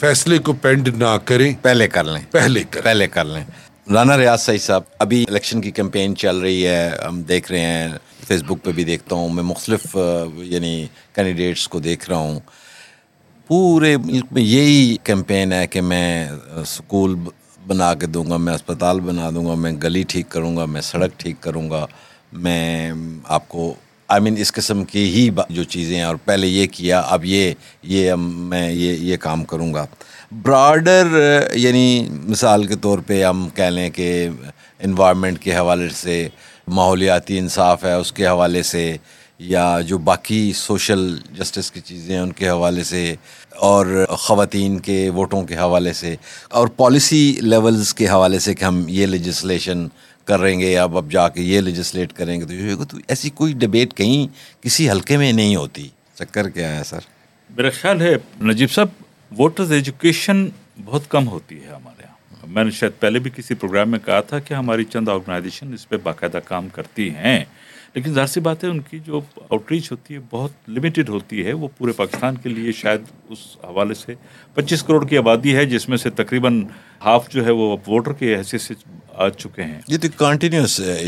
فیصلے 0.00 0.38
کو 0.38 0.52
پینڈ 0.52 0.88
نہ 0.88 1.16
کریں۔ 1.24 1.52
پہلے 1.62 1.88
کر 1.88 2.04
لیں۔ 2.04 2.22
پہلے 2.30 2.64
کر 2.70 2.82
پہلے 2.82 3.06
کر 3.06 3.24
لیں۔ 3.24 3.44
رانا 3.92 4.18
ریاض 4.18 4.40
صحیح 4.40 4.58
صاحب 4.58 4.82
ابھی 4.98 5.24
الیکشن 5.28 5.60
کی 5.60 5.70
کمپین 5.70 6.16
چل 6.16 6.38
رہی 6.38 6.66
ہے 6.66 6.90
ہم 7.08 7.22
دیکھ 7.22 7.52
رہے 7.52 7.60
ہیں 7.60 7.88
فیس 8.28 8.42
بک 8.42 8.64
پہ 8.64 8.72
بھی 8.72 8.84
دیکھتا 8.84 9.16
ہوں۔ 9.16 9.28
میں 9.28 9.42
مختلف 9.42 9.96
یعنی 10.36 10.86
کینڈیڈیٹس 11.14 11.68
کو 11.68 11.80
دیکھ 11.80 12.10
رہا 12.10 12.18
ہوں۔ 12.18 12.40
پورے 13.46 13.96
ملک 13.96 14.24
میں 14.30 14.42
یہی 14.42 14.96
کیمپین 15.04 15.52
ہے 15.52 15.66
کہ 15.66 15.80
میں 15.80 16.30
اسکول 16.62 17.14
بنا 17.66 17.94
کے 17.94 18.06
دوں 18.06 18.30
گا 18.30 18.36
میں 18.36 18.54
اسپتال 18.54 19.00
بنا 19.00 19.30
دوں 19.30 19.46
گا 19.46 19.54
میں 19.54 19.72
گلی 19.72 20.02
ٹھیک 20.02 20.28
کروں 20.28 20.56
گا 20.56 20.64
میں 20.64 20.80
سڑک 20.80 21.10
ٹھیک 21.16 21.40
کروں 21.40 21.70
گا۔ 21.70 21.86
میں 22.32 22.92
آپ 23.24 23.48
کو 23.48 23.72
آئی 24.08 24.22
مین 24.22 24.36
اس 24.38 24.52
قسم 24.52 24.84
کی 24.84 25.04
ہی 25.10 25.28
جو 25.50 25.62
چیزیں 25.64 25.96
ہیں، 25.96 26.04
اور 26.04 26.16
پہلے 26.24 26.46
یہ 26.46 26.66
کیا، 26.72 27.00
اب 27.00 27.24
یہ 27.24 27.52
یہ 27.82 28.14
میں 28.14 28.70
یہ 28.70 28.92
یہ 29.02 29.16
کام 29.20 29.44
کروں 29.44 29.72
گا۔ 29.74 29.84
براڈر 30.44 31.06
یعنی 31.54 32.08
مثال 32.10 32.66
کے 32.66 32.76
طور 32.82 32.98
پہ 33.06 33.22
ہم 33.24 33.48
کہہ 33.54 33.70
لیں 33.70 33.88
کہ 33.90 34.28
انوائرمنٹ 34.80 35.38
کے 35.42 35.54
حوالے 35.56 35.88
سے، 35.94 36.28
ماحولیاتی 36.68 37.38
انصاف 37.38 37.84
ہے 37.84 37.92
اس 37.94 38.12
کے 38.12 38.26
حوالے 38.26 38.62
سے، 38.62 38.96
یا 39.40 39.80
جو 39.86 39.98
باقی 39.98 40.52
سوشل 40.56 41.08
جسٹس 41.38 41.70
کی 41.70 41.80
چیزیں 41.80 42.14
ہیں 42.14 42.22
ان 42.22 42.32
کے 42.32 42.48
حوالے 42.48 42.84
سے، 42.84 43.14
اور 43.70 44.04
خواتین 44.18 44.78
کے 44.80 44.98
ووٹوں 45.14 45.42
کے 45.46 45.56
حوالے 45.56 45.92
سے، 45.92 46.14
اور 46.50 46.68
پالیسی 46.76 47.20
لیولز 47.40 47.94
کے 47.94 48.08
حوالے 48.08 48.38
سے 48.38 48.54
کہ 48.54 48.64
ہم 48.64 48.82
یہ 48.88 49.06
لیجسلیشن 49.06 49.86
کریں 50.26 50.60
گے 50.60 50.78
اب 50.78 50.96
اب 50.96 51.10
جا 51.10 51.28
کے 51.28 51.42
یہ 51.42 51.60
لیجسلیٹ 51.60 52.12
کریں 52.12 52.40
گے، 52.40 52.74
تو 52.76 52.84
تو 52.84 52.96
ایسی 53.08 53.30
کوئی 53.30 53.52
ڈبیٹ 53.52 53.94
کہیں 53.94 54.26
کسی 54.62 54.90
حلقے 54.90 55.16
میں 55.16 55.32
نہیں 55.32 55.56
ہوتی۔ 55.56 55.88
چکر 56.14 56.48
کیا 56.48 56.78
ہے 56.78 56.84
سر؟ 56.84 56.98
میرا 57.56 57.70
خیال 57.70 58.00
ہے 58.00 58.14
نجیب 58.42 58.70
صاحب 58.70 58.88
ووٹرز 59.38 59.72
ایجوکیشن 59.72 60.48
بہت 60.84 61.02
کم 61.08 61.28
ہوتی 61.28 61.64
ہے 61.64 61.68
ہمارے 61.68 62.02
یہاں۔ 62.04 62.46
میں 62.46 62.64
نے 62.64 62.70
شاید 62.70 63.00
پہلے 63.00 63.18
بھی 63.18 63.30
کسی 63.36 63.54
پروگرام 63.54 63.90
میں 63.90 63.98
کہا 63.98 64.20
تھا 64.20 64.38
کہ 64.38 64.54
ہماری 64.54 64.84
چند 64.84 65.08
آرگنائزیشن 65.08 65.72
اس 65.72 65.88
پہ 65.88 65.96
باقاعدہ 65.96 66.38
کام 66.44 66.68
کرتی 66.68 67.10
ہیں۔ 67.10 67.44
لیکن 67.96 68.12
ظاہر 68.12 68.26
سی 68.26 68.40
بات 68.40 68.64
ہے 68.64 68.68
ان 68.68 68.80
کی 68.80 68.98
جو 68.98 69.20
آؤٹ 69.50 69.70
ریچ 69.72 69.90
ہوتی 69.90 70.14
ہے 70.14 70.18
بہت 70.30 70.52
لمیٹڈ 70.68 71.08
ہوتی 71.08 71.44
ہے۔ 71.46 71.52
وہ 71.52 71.68
پورے 71.78 71.92
پاکستان 71.92 72.36
کے 72.36 72.48
لیے 72.48 72.72
شاید 72.72 73.00
اس 73.28 73.38
حوالے 73.64 73.94
سے 73.94 74.14
پچیس 74.54 74.82
کروڑ 74.82 75.06
کی 75.08 75.18
آبادی 75.18 75.56
ہے 75.56 75.64
جس 75.66 75.88
میں 75.88 75.96
سے 75.96 76.10
تقریباً 76.10 76.62
ہاف 77.04 77.30
جو 77.30 77.44
ہے 77.46 77.50
وہ 77.50 77.76
ووٹر 77.86 78.12
کے 78.12 78.36
حیثیت 78.36 78.60
سے 78.60 78.74
آ 79.14 79.28
چکے 79.28 79.62
ہیں۔ 79.62 79.80
یہ 79.88 79.98
تو 79.98 80.08
کنٹینیوس 80.18 80.80
ہے 80.80 81.06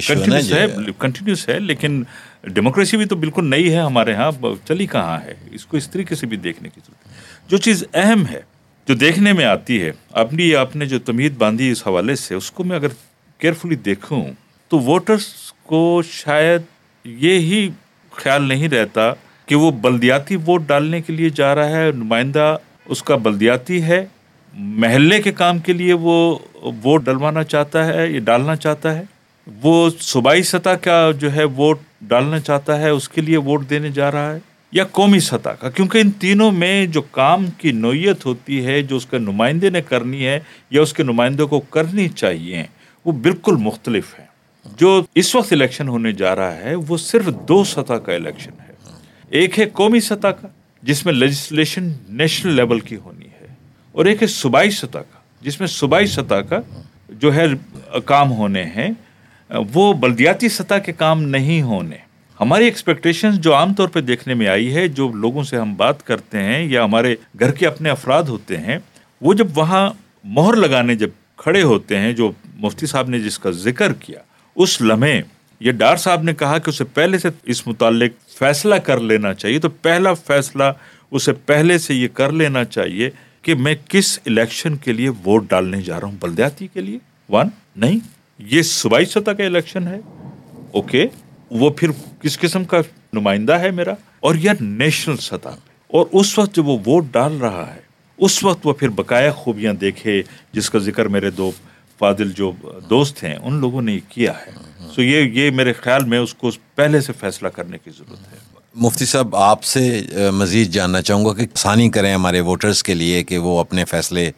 کنٹینیوس 0.98 1.48
ہے 1.48 1.58
لیکن 1.58 2.02
ڈیموکریسی 2.42 2.96
بھی 2.96 3.04
تو 3.04 3.16
بالکل 3.16 3.50
نئی 3.50 3.72
ہے 3.72 3.80
ہمارے 3.80 4.14
ہاں۔ 4.14 4.30
چلی 4.64 4.86
کہاں 4.86 5.18
ہے؟ 5.24 5.34
اس 5.50 5.66
کو 5.66 5.76
اس 5.76 5.90
طریقے 5.90 6.14
سے 6.14 6.26
بھی 6.26 6.36
دیکھنے 6.36 6.68
کی 6.68 6.80
ضرورت 6.86 7.50
جو 7.50 7.56
چیز 7.58 7.84
اہم 7.94 8.26
ہے 8.26 8.40
جو 8.88 8.94
دیکھنے 8.94 9.32
میں 9.32 9.44
آتی 9.44 9.82
ہے 9.82 9.92
اپنی 10.12 10.54
آپ 10.54 10.76
نے 10.76 10.86
جو 10.86 10.98
تمید 10.98 11.36
باندھی 11.38 11.70
اس 11.70 11.86
حوالے 11.86 12.14
سے 12.14 12.34
اس 12.34 12.50
کو 12.50 12.64
میں 12.64 12.76
اگر 12.76 12.88
کیئرفلی 13.40 13.76
دیکھوں 13.76 14.24
تو 14.68 14.78
ووٹرس 14.78 15.26
کو 15.62 16.02
شاید 16.10 16.62
یہ 17.04 17.38
ہی 17.38 17.68
خیال 18.12 18.42
نہیں 18.42 18.68
رہتا 18.68 19.12
کہ 19.46 19.54
وہ 19.54 19.70
بلدیاتی 19.70 20.36
ووٹ 20.36 20.62
ڈالنے 20.66 21.00
کے 21.00 21.12
لیے 21.12 21.28
جا 21.28 21.54
رہا 21.54 21.68
ہے، 21.68 21.90
نمائندہ 21.94 22.56
اس 22.84 23.02
کا 23.02 23.16
بلدیاتی 23.16 23.82
ہے، 23.82 24.06
محلے 24.54 25.22
کے 25.22 25.32
کام 25.32 25.58
کے 25.58 25.72
لیے 25.72 25.92
وہ 25.92 26.38
ووٹ 26.84 27.04
ڈلوانا 27.04 27.44
چاہتا 27.44 27.86
ہے 27.86 28.10
یا 28.12 28.20
ڈالنا 28.24 28.56
چاہتا 28.56 28.94
ہے۔ 28.94 29.02
وہ 29.62 29.90
صوبائی 30.00 30.42
سطح 30.42 30.76
کا 30.80 31.10
جو 31.18 31.34
ہے 31.34 31.44
ووٹ 31.44 31.78
ڈالنا 32.02 32.40
چاہتا 32.40 32.80
ہے، 32.80 32.88
اس 32.88 33.08
کے 33.08 33.20
لیے 33.20 33.36
ووٹ 33.36 33.70
دینے 33.70 33.90
جا 33.90 34.12
رہا 34.12 34.32
ہے، 34.34 34.38
یا 34.72 34.84
قومی 34.84 35.20
سطح 35.20 35.48
کا؟ 35.48 35.70
کیونکہ 35.70 35.98
ان 35.98 36.10
تینوں 36.10 36.52
میں 36.52 36.86
جو 36.86 37.02
کام 37.02 37.46
کی 37.58 37.72
نوعیت 37.72 38.26
ہوتی 38.26 38.66
ہے، 38.66 38.82
جو 38.82 38.96
اس 38.96 39.06
کے 39.06 39.18
نمائندے 39.18 39.70
نے 39.70 39.82
کرنی 39.82 40.26
ہے، 40.26 40.40
یا 40.70 40.82
اس 40.82 40.92
کے 40.92 41.02
نمائندوں 41.02 41.48
کو 41.48 41.60
کرنی 41.60 42.08
چاہیے، 42.08 42.64
وہ 43.04 43.12
بالکل 43.12 43.56
مختلف 43.56 44.18
ہے۔ 44.18 44.27
جو 44.76 45.00
اس 45.14 45.34
وقت 45.34 45.52
الیکشن 45.52 45.88
ہونے 45.88 46.12
جا 46.12 46.34
رہا 46.36 46.56
ہے، 46.56 46.74
وہ 46.88 46.96
صرف 46.96 47.28
دو 47.48 47.62
سطح 47.64 47.98
کا 48.04 48.12
الیکشن 48.14 48.60
ہے۔ 48.60 48.72
ایک 49.30 49.58
ہے 49.58 49.64
قومی 49.72 50.00
سطح 50.00 50.28
کا، 50.40 50.48
جس 50.82 51.04
میں 51.06 51.12
لیجسلیشن 51.12 51.92
نیشنل 52.08 52.52
لیول 52.52 52.80
کی 52.80 52.96
ہونی 52.96 53.28
ہے، 53.40 53.46
اور 53.92 54.04
ایک 54.04 54.22
ہے 54.22 54.26
صوبائی 54.26 54.70
سطح 54.70 54.98
کا، 54.98 55.18
جس 55.42 55.58
میں 55.60 55.68
صوبائی 55.68 56.06
سطح 56.06 56.40
کا 56.48 56.60
جو 57.20 57.34
ہے، 57.34 57.46
کام 58.04 58.32
ہونے 58.32 58.64
ہیں، 58.76 58.90
وہ 59.74 59.92
بلدیاتی 59.92 60.48
سطح 60.48 60.78
کے 60.84 60.92
کام 60.92 61.22
نہیں 61.22 61.62
ہونے۔ 61.62 61.96
ہماری 62.40 62.64
ایکسپیکٹیشن 62.64 63.40
جو 63.40 63.54
عام 63.54 63.74
طور 63.74 63.88
پہ 63.88 64.00
دیکھنے 64.00 64.34
میں 64.34 64.48
آئی 64.48 64.74
ہے، 64.74 64.86
جو 64.88 65.08
لوگوں 65.14 65.42
سے 65.44 65.56
ہم 65.56 65.74
بات 65.74 66.06
کرتے 66.06 66.42
ہیں 66.42 66.62
یا 66.64 66.84
ہمارے 66.84 67.14
گھر 67.40 67.52
کے 67.52 67.66
اپنے 67.66 67.90
افراد 67.90 68.22
ہوتے 68.22 68.56
ہیں، 68.56 68.78
وہ 69.20 69.34
جب 69.34 69.58
وہاں 69.58 69.88
مہر 70.24 70.56
لگانے 70.56 70.94
جب 70.94 71.10
کھڑے 71.36 71.62
ہوتے 71.62 71.98
ہیں، 71.98 72.12
جو 72.12 72.30
مفتی 72.56 72.86
صاحب 72.86 73.08
نے 73.08 73.18
جس 73.20 73.38
کا 73.38 73.50
ذکر 73.50 73.92
کیا 73.92 74.18
اس 74.58 74.82
لمحے، 74.82 75.22
یہ 75.60 75.72
ڈار 75.72 75.96
صاحب 75.96 76.22
نے 76.22 76.34
کہا 76.34 76.58
کہ 76.58 76.70
اسے 76.70 76.84
پہلے 76.84 77.18
سے 77.18 77.28
اس 77.42 77.66
متعلق 77.66 78.10
فیصلہ 78.38 78.74
کر 78.74 79.00
لینا 79.00 79.34
چاہیے، 79.34 79.58
تو 79.58 79.68
پہلا 79.68 80.14
فیصلہ 80.14 80.64
اسے 81.10 81.32
پہلے 81.32 81.78
سے 81.78 81.94
یہ 81.94 82.08
کر 82.08 82.32
لینا 82.32 82.64
چاہیے 82.64 83.10
کہ 83.42 83.54
میں 83.54 83.74
کس 83.88 84.18
الیکشن 84.26 84.76
کے 84.76 84.92
لیے 84.92 85.08
ووٹ 85.08 85.44
ڈالنے 85.48 85.82
جا 85.82 86.00
رہا 86.00 86.08
ہوں، 86.08 86.16
بلدیاتی 86.20 86.66
کے 86.66 86.80
لیے۔ 86.80 86.98
ون 87.28 87.46
نہیں، 87.76 87.98
یہ 88.38 88.62
صوبائی 88.62 89.04
سطح 89.04 89.30
کا 89.30 89.44
الیکشن 89.44 89.88
ہے۔ 89.88 90.00
اوکے 90.72 91.06
وہ 91.50 91.70
پھر 91.70 91.90
کس 92.22 92.38
قسم 92.38 92.64
کا 92.64 92.78
نمائندہ 93.12 93.52
ہے 93.52 93.70
میرا؟ 93.70 93.92
اور 94.20 94.34
یہ 94.34 94.50
نیشنل 94.60 95.16
سطح۔ 95.16 95.36
پہ 95.36 95.72
اور 95.88 96.06
اس 96.12 96.38
وقت 96.38 96.56
جب 96.56 96.68
وہ 96.68 96.78
ووٹ 96.86 97.04
ڈال 97.10 97.36
رہا 97.36 97.74
ہے، 97.74 97.80
اس 98.18 98.44
وقت 98.44 98.66
وہ 98.66 98.72
پھر 98.72 98.88
بقایا 98.88 99.30
خوبیاں 99.30 99.72
دیکھے، 99.72 100.22
جس 100.52 100.70
کا 100.70 100.78
ذکر 100.78 101.06
میرے 101.06 101.30
دو 101.30 101.50
فاضل 101.98 102.32
جو 102.32 102.52
دوست 102.90 103.24
ہیں، 103.24 103.36
ان 103.36 103.54
لوگوں 103.54 103.82
نے 103.82 103.98
کیا 104.08 104.32
ہے۔ 104.32 104.50
سو 104.94 105.02
یہ 105.02 105.22
یہ 105.22 105.50
میرے 105.50 105.72
خیال 105.72 106.04
میں 106.04 106.18
اس 106.18 106.34
کو 106.34 106.50
پہلے 106.74 107.00
سے 107.00 107.12
فیصلہ 107.20 107.48
کرنے 107.48 107.78
کی 107.84 107.90
ضرورت 107.90 108.32
ہے۔ 108.32 108.38
مفتی 108.74 109.04
صاحب، 109.04 109.36
آپ 109.36 109.64
سے 109.64 110.02
مزید 110.32 110.70
جاننا 110.70 111.02
چاہوں 111.02 111.24
گا 111.24 111.34
کہ 111.34 111.42
آسانی 111.42 111.90
کریں 111.90 112.14
ہمارے 112.14 112.40
ووٹرز 112.40 112.82
کے 112.82 112.94
لیے 112.94 113.24
کہ 113.24 113.38
وہ 113.38 113.60
اپنے 113.60 113.84
فیصلے 113.84 114.30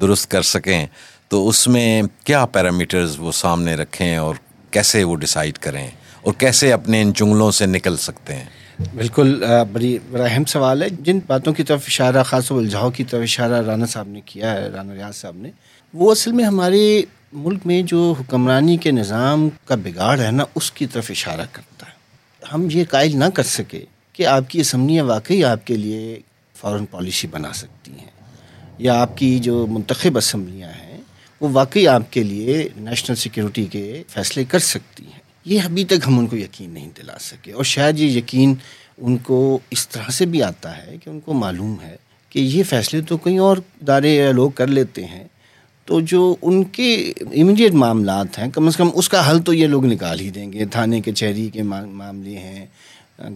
درست 0.00 0.30
کر 0.30 0.42
سکیں۔ 0.42 0.86
تو 1.28 1.48
اس 1.48 1.68
میں 1.68 2.02
کیا 2.24 2.46
پیرامیٹرز 2.46 3.14
وہ 3.18 3.32
سامنے 3.32 3.74
رکھیں 3.74 4.16
اور 4.16 4.34
کیسے 4.70 5.04
وہ 5.04 5.16
ڈیسائیڈ 5.16 5.58
کریں 5.58 5.90
اور 6.20 6.32
کیسے 6.38 6.72
اپنے 6.72 7.02
ان 7.02 7.14
چنگلوں 7.14 7.50
سے 7.50 7.66
نکل 7.66 7.96
سکتے 7.96 8.34
ہیں؟ 8.34 8.44
بالکل 8.78 9.44
بڑی 9.72 9.96
بڑا 10.10 10.24
اہم 10.24 10.44
سوال 10.44 10.82
ہے۔ 10.82 10.88
جن 11.04 11.18
باتوں 11.26 11.52
کی 11.52 11.62
طرف 11.62 11.84
اشارہ، 11.86 12.22
خاص 12.22 12.50
و 12.50 12.56
الجھاؤ 12.58 12.90
کی 12.90 13.04
طرف 13.04 13.22
اشارہ 13.22 13.60
رانا 13.66 13.86
صاحب 13.86 14.08
نے 14.08 14.20
کیا 14.26 14.52
ہے، 14.54 14.68
رانا 14.68 14.94
ریاض 14.94 15.16
صاحب 15.16 15.36
نے، 15.36 15.50
وہ 15.94 16.10
اصل 16.12 16.32
میں 16.32 16.44
ہمارے 16.44 17.02
ملک 17.34 17.66
میں 17.66 17.80
جو 17.82 18.14
حکمرانی 18.20 18.76
کے 18.76 18.90
نظام 18.90 19.48
کا 19.64 19.74
بگاڑ 19.74 20.18
ہے 20.20 20.30
نا، 20.30 20.44
اس 20.54 20.70
کی 20.72 20.86
طرف 20.86 21.10
اشارہ 21.10 21.46
کرتا 21.52 21.86
ہے۔ 21.86 21.96
ہم 22.42 22.68
یہ 22.70 22.84
قائل 22.90 23.16
نہ 23.18 23.24
کر 23.34 23.42
سکے 23.42 23.84
کہ 24.12 24.26
آپ 24.26 24.50
کی 24.50 24.60
اسمبلیاں 24.60 25.04
واقعی 25.04 25.42
آپ 25.44 25.66
کے 25.66 25.76
لیے 25.76 26.18
فوراً 26.54 26.84
پالیسی 26.90 27.26
بنا 27.26 27.52
سکتی 27.52 27.92
ہیں، 27.92 28.10
یا 28.78 29.00
آپ 29.02 29.16
کی 29.18 29.38
جو 29.38 29.66
منتخب 29.66 30.18
اسمبلیاں 30.18 30.70
ہیں، 30.70 31.00
وہ 31.40 31.48
واقعی 31.52 31.86
آپ 31.88 32.12
کے 32.12 32.22
لیے 32.22 32.68
نیشنل 32.76 33.16
سیکیورٹی 33.16 33.64
کے 33.64 34.02
فیصلے 34.08 34.44
کر 34.44 34.58
سکتی 34.58 35.04
ہیں۔ 35.04 35.26
یہ 35.48 35.60
ابھی 35.64 35.84
تک 35.84 36.06
ہم 36.06 36.18
ان 36.18 36.26
کو 36.26 36.36
یقین 36.36 36.70
نہیں 36.70 36.88
دلا 36.96 37.18
سکے 37.20 37.52
اور 37.52 37.64
شاید 37.64 37.98
یہ 37.98 38.18
یقین 38.18 38.54
ان 38.98 39.16
کو 39.16 39.58
اس 39.70 39.88
طرح 39.88 40.10
سے 40.10 40.26
بھی 40.26 40.42
آتا 40.42 40.76
ہے 40.76 40.96
کہ 41.04 41.10
ان 41.10 41.20
کو 41.20 41.32
معلوم 41.32 41.74
ہے 41.82 41.96
کہ 42.30 42.38
یہ 42.38 42.62
فیصلے 42.62 43.00
تو 43.00 43.16
کہیں 43.16 43.38
اور 43.38 43.56
ادارے 43.56 44.14
یا 44.14 44.32
لوگ 44.32 44.50
کر 44.50 44.66
لیتے 44.66 45.04
ہیں، 45.04 45.24
تو 45.84 46.00
جو 46.00 46.34
ان 46.42 46.64
کے 46.64 47.12
امیڈیٹ 47.20 47.72
معاملات 47.72 48.38
ہیں، 48.38 48.48
کم 48.48 48.66
از 48.66 48.76
کم 48.76 48.88
اس 48.94 49.08
کا 49.08 49.30
حل 49.30 49.40
تو 49.42 49.52
یہ 49.52 49.66
لوگ 49.66 49.84
نکال 49.84 50.20
ہی 50.20 50.30
دیں 50.30 50.52
گے۔ 50.52 50.64
تھانے 50.64 51.00
کے 51.00 51.12
چہری 51.12 51.48
کے 51.52 51.62
معاملے 51.62 52.38
ہیں، 52.38 52.66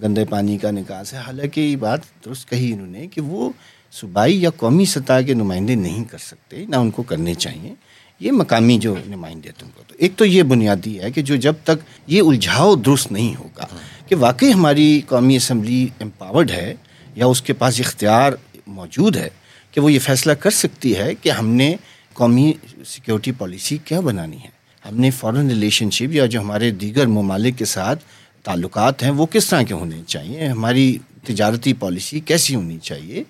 گندے 0.02 0.25
پانی 0.25 0.59
کا 0.59 0.71
نکاس 0.71 1.12
ہے۔ 1.12 1.19
حالانکہ 1.19 1.61
یہ 1.61 1.76
بات 1.76 2.00
درست 2.25 2.49
کہی 2.50 2.73
انہوں 2.73 2.87
نے 2.87 3.07
کہ 3.07 3.21
وہ 3.21 3.50
صوبائی 3.92 4.42
یا 4.42 4.50
قومی 4.57 4.85
سطح 4.85 5.21
کے 5.26 5.35
نمائندے 5.35 5.75
نہیں 5.75 6.04
کر 6.04 6.19
سکتے، 6.19 6.64
نہ 6.69 6.76
ان 6.76 6.90
کو 6.90 7.02
کرنے 7.02 7.35
چاہیے۔ 7.35 7.75
یہ 8.22 8.32
مقامی 8.32 8.78
جو 8.78 8.94
نمائندے 9.06 9.48
تم 9.58 9.66
کو 9.74 9.82
تو، 9.86 9.94
ایک 9.98 10.12
تو 10.16 10.24
یہ 10.24 10.42
بنیادی 10.42 11.00
ہے 11.00 11.10
کہ 11.10 11.22
جو 11.22 11.36
جب 11.36 11.54
تک 11.64 11.72
یہ 12.06 12.22
الجھاؤ 12.22 12.74
درست 12.74 13.12
نہیں 13.12 13.34
ہوگا 13.34 13.66
کہ 14.06 14.16
واقعی 14.16 14.52
ہماری 14.52 15.00
قومی 15.06 15.36
اسمبلی 15.36 15.88
امپاورڈ 16.00 16.50
ہے 16.50 16.74
یا 17.14 17.26
اس 17.26 17.42
کے 17.42 17.52
پاس 17.52 17.80
اختیار 17.80 18.32
موجود 18.66 19.16
ہے 19.16 19.28
کہ 19.70 19.80
وہ 19.80 19.92
یہ 19.92 19.98
فیصلہ 19.98 20.32
کر 20.32 20.50
سکتی 20.50 20.96
ہے 20.96 21.14
کہ 21.14 21.28
ہم 21.28 21.48
نے 21.48 21.76
قومی 22.12 22.52
سیکیورٹی 22.86 23.32
پالیسی 23.32 23.78
کیا 23.84 24.00
بنانی 24.00 24.36
ہے۔ 24.36 24.62
ہم 24.88 25.00
نے 25.00 25.10
فارن 25.10 25.48
ریلیشن 25.48 25.90
شپ 25.90 26.14
یا 26.14 26.26
جو 26.26 26.40
ہمارے 26.40 26.70
دیگر 26.70 27.06
ممالک 27.06 27.58
کے 27.58 27.64
ساتھ 27.64 28.04
تعلقات 28.42 29.02
ہیں 29.02 29.10
وہ 29.10 29.26
کس 29.26 29.46
طرح 29.46 29.62
کے 29.62 29.74
ہونے 29.74 30.02
چاہیے؟ 30.06 30.46
ہماری 30.46 30.98
تجارتی 31.24 31.72
پالیسی 31.72 32.20
کیسی 32.20 32.54
ہونی 32.54 32.78
چاہیے؟ 32.78 33.22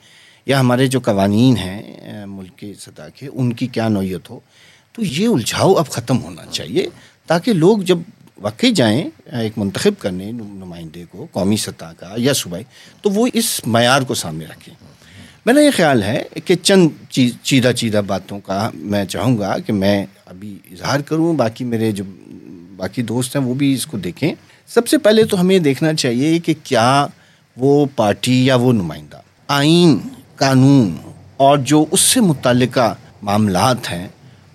یا 0.46 0.60
ہمارے 0.60 0.86
جو 0.86 1.00
قوانین 1.00 1.56
ہیں 1.56 1.82
ملک 2.26 2.56
کے 2.56 2.74
سطح 2.80 3.08
کے، 3.14 3.28
ان 3.32 3.52
کی 3.52 3.66
کیا 3.66 3.88
نوعیت 3.88 4.30
ہو؟ 4.30 4.40
تو 4.92 5.02
یہ 5.04 5.28
الجھاؤ 5.28 5.72
اب 5.72 5.88
ختم 5.88 6.22
ہونا 6.22 6.42
چاہیے 6.50 6.86
تاکہ 7.26 7.52
لوگ 7.52 7.78
جب 7.78 7.98
واقعی 8.38 8.70
جائیں، 8.70 9.08
ایک 9.32 9.52
منتخب 9.56 9.92
کرنے 9.98 10.32
نمائندے 10.32 11.04
کو، 11.10 11.26
قومی 11.32 11.56
سطح 11.56 11.92
کا 11.98 12.14
یا 12.16 12.32
صوبائی، 12.32 12.64
تو 13.02 13.10
وہ 13.10 13.28
اس 13.34 13.60
معیار 13.66 14.02
کو 14.02 14.14
سامنے 14.14 14.44
رکھیں۔ 14.44 14.74
میرا 15.46 15.60
یہ 15.60 15.70
خیال 15.76 16.02
ہے 16.02 16.22
کہ 16.44 16.54
چند 16.54 16.88
چیز 17.10 17.32
چیدہ 17.42 17.72
چیدہ 17.72 18.00
باتوں 18.06 18.40
کا 18.40 18.70
میں 18.74 19.04
چاہوں 19.04 19.38
گا 19.38 19.58
کہ 19.58 19.72
میں 19.72 20.06
ابھی 20.26 20.58
اظہار 20.70 21.00
کروں، 21.00 21.32
باقی 21.34 21.64
میرے 21.64 21.92
جو 21.92 22.04
باقی 22.76 23.02
دوست 23.02 23.36
ہیں 23.36 23.42
وہ 23.42 23.54
بھی 23.54 23.72
اس 23.72 23.86
کو 23.86 23.98
دیکھیں۔ 23.98 24.34
سب 24.66 24.88
سے 24.88 24.98
پہلے 24.98 25.24
تو 25.24 25.40
ہمیں 25.40 25.58
دیکھنا 25.58 25.94
چاہیے 25.94 26.38
کہ 26.38 26.54
کیا 26.62 27.06
وہ 27.56 27.86
پارٹی 27.96 28.46
یا 28.46 28.54
وہ 28.54 28.72
نمائندہ 28.72 29.20
آئین، 29.48 29.98
قانون 30.36 30.96
اور 31.36 31.58
جو 31.58 31.84
اس 31.90 32.00
سے 32.00 32.20
متعلقہ 32.20 32.94
معاملات 33.22 33.90
ہیں 33.92 34.08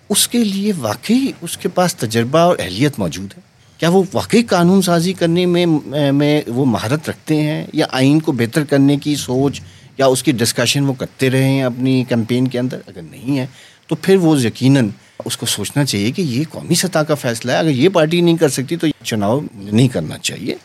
اس 0.10 0.28
کے 0.28 0.44
لیے 0.44 0.74
واقعی 0.78 1.28
اس 1.42 1.58
کے 1.58 1.70
پاس 1.70 1.96
تجربہ 1.96 2.40
اور 2.40 2.58
اہلیت 2.60 3.00
موجود 3.00 3.34
ہے؟ 3.38 3.42
کیا 3.78 3.90
وہ 3.90 4.04
واقعی 4.14 4.44
قانون 4.44 4.82
سازی 4.82 5.14
کرنے 5.14 5.46
میں 5.46 5.66
میں 6.12 6.42
وہ 6.48 6.66
مہارت 6.66 7.10
رکھتے 7.10 7.42
ہیں 7.42 7.66
یا 7.74 7.86
آئین 7.92 8.20
کو 8.20 8.32
بہتر 8.32 8.64
کرنے 8.64 8.98
کی 8.98 9.16
سوچ 9.16 9.62
یا 9.98 10.06
اس 10.06 10.24
کی 10.24 10.32
ڈسکشن 10.32 10.84
وہ 10.84 10.94
کرتے 10.94 11.30
رہے 11.30 11.44
ہیں 11.44 11.64
اپنی 11.64 12.04
کیمپین 12.10 12.48
کے 12.48 12.60
اندر؟ 12.60 12.80
اگر 12.88 13.02
نہیں 13.02 13.40
ہے 13.40 13.46
تو 13.88 13.96
پھر 13.96 14.16
وہ 14.16 14.42
یقیناً 14.42 14.90
اس 15.26 15.38
کو 15.38 15.46
سوچنا 15.46 15.86
چاہیے 15.86 16.12
کہ 16.12 16.22
یہ 16.22 16.44
قومی 16.50 16.76
سطح 16.76 17.00
کا 17.00 17.16
فیصلہ 17.16 17.52
ہے۔ 17.52 17.58
اگر 17.58 17.70
یہ 17.70 17.90
پارٹی 17.90 18.22
نہیں 18.22 18.38
کر 18.38 18.50
سکتی 18.50 18.76
تو 18.76 18.88
چناؤ 19.04 19.40
نہیں 19.56 19.88
کرنا 19.88 20.18
چاہیے۔ 20.18 20.56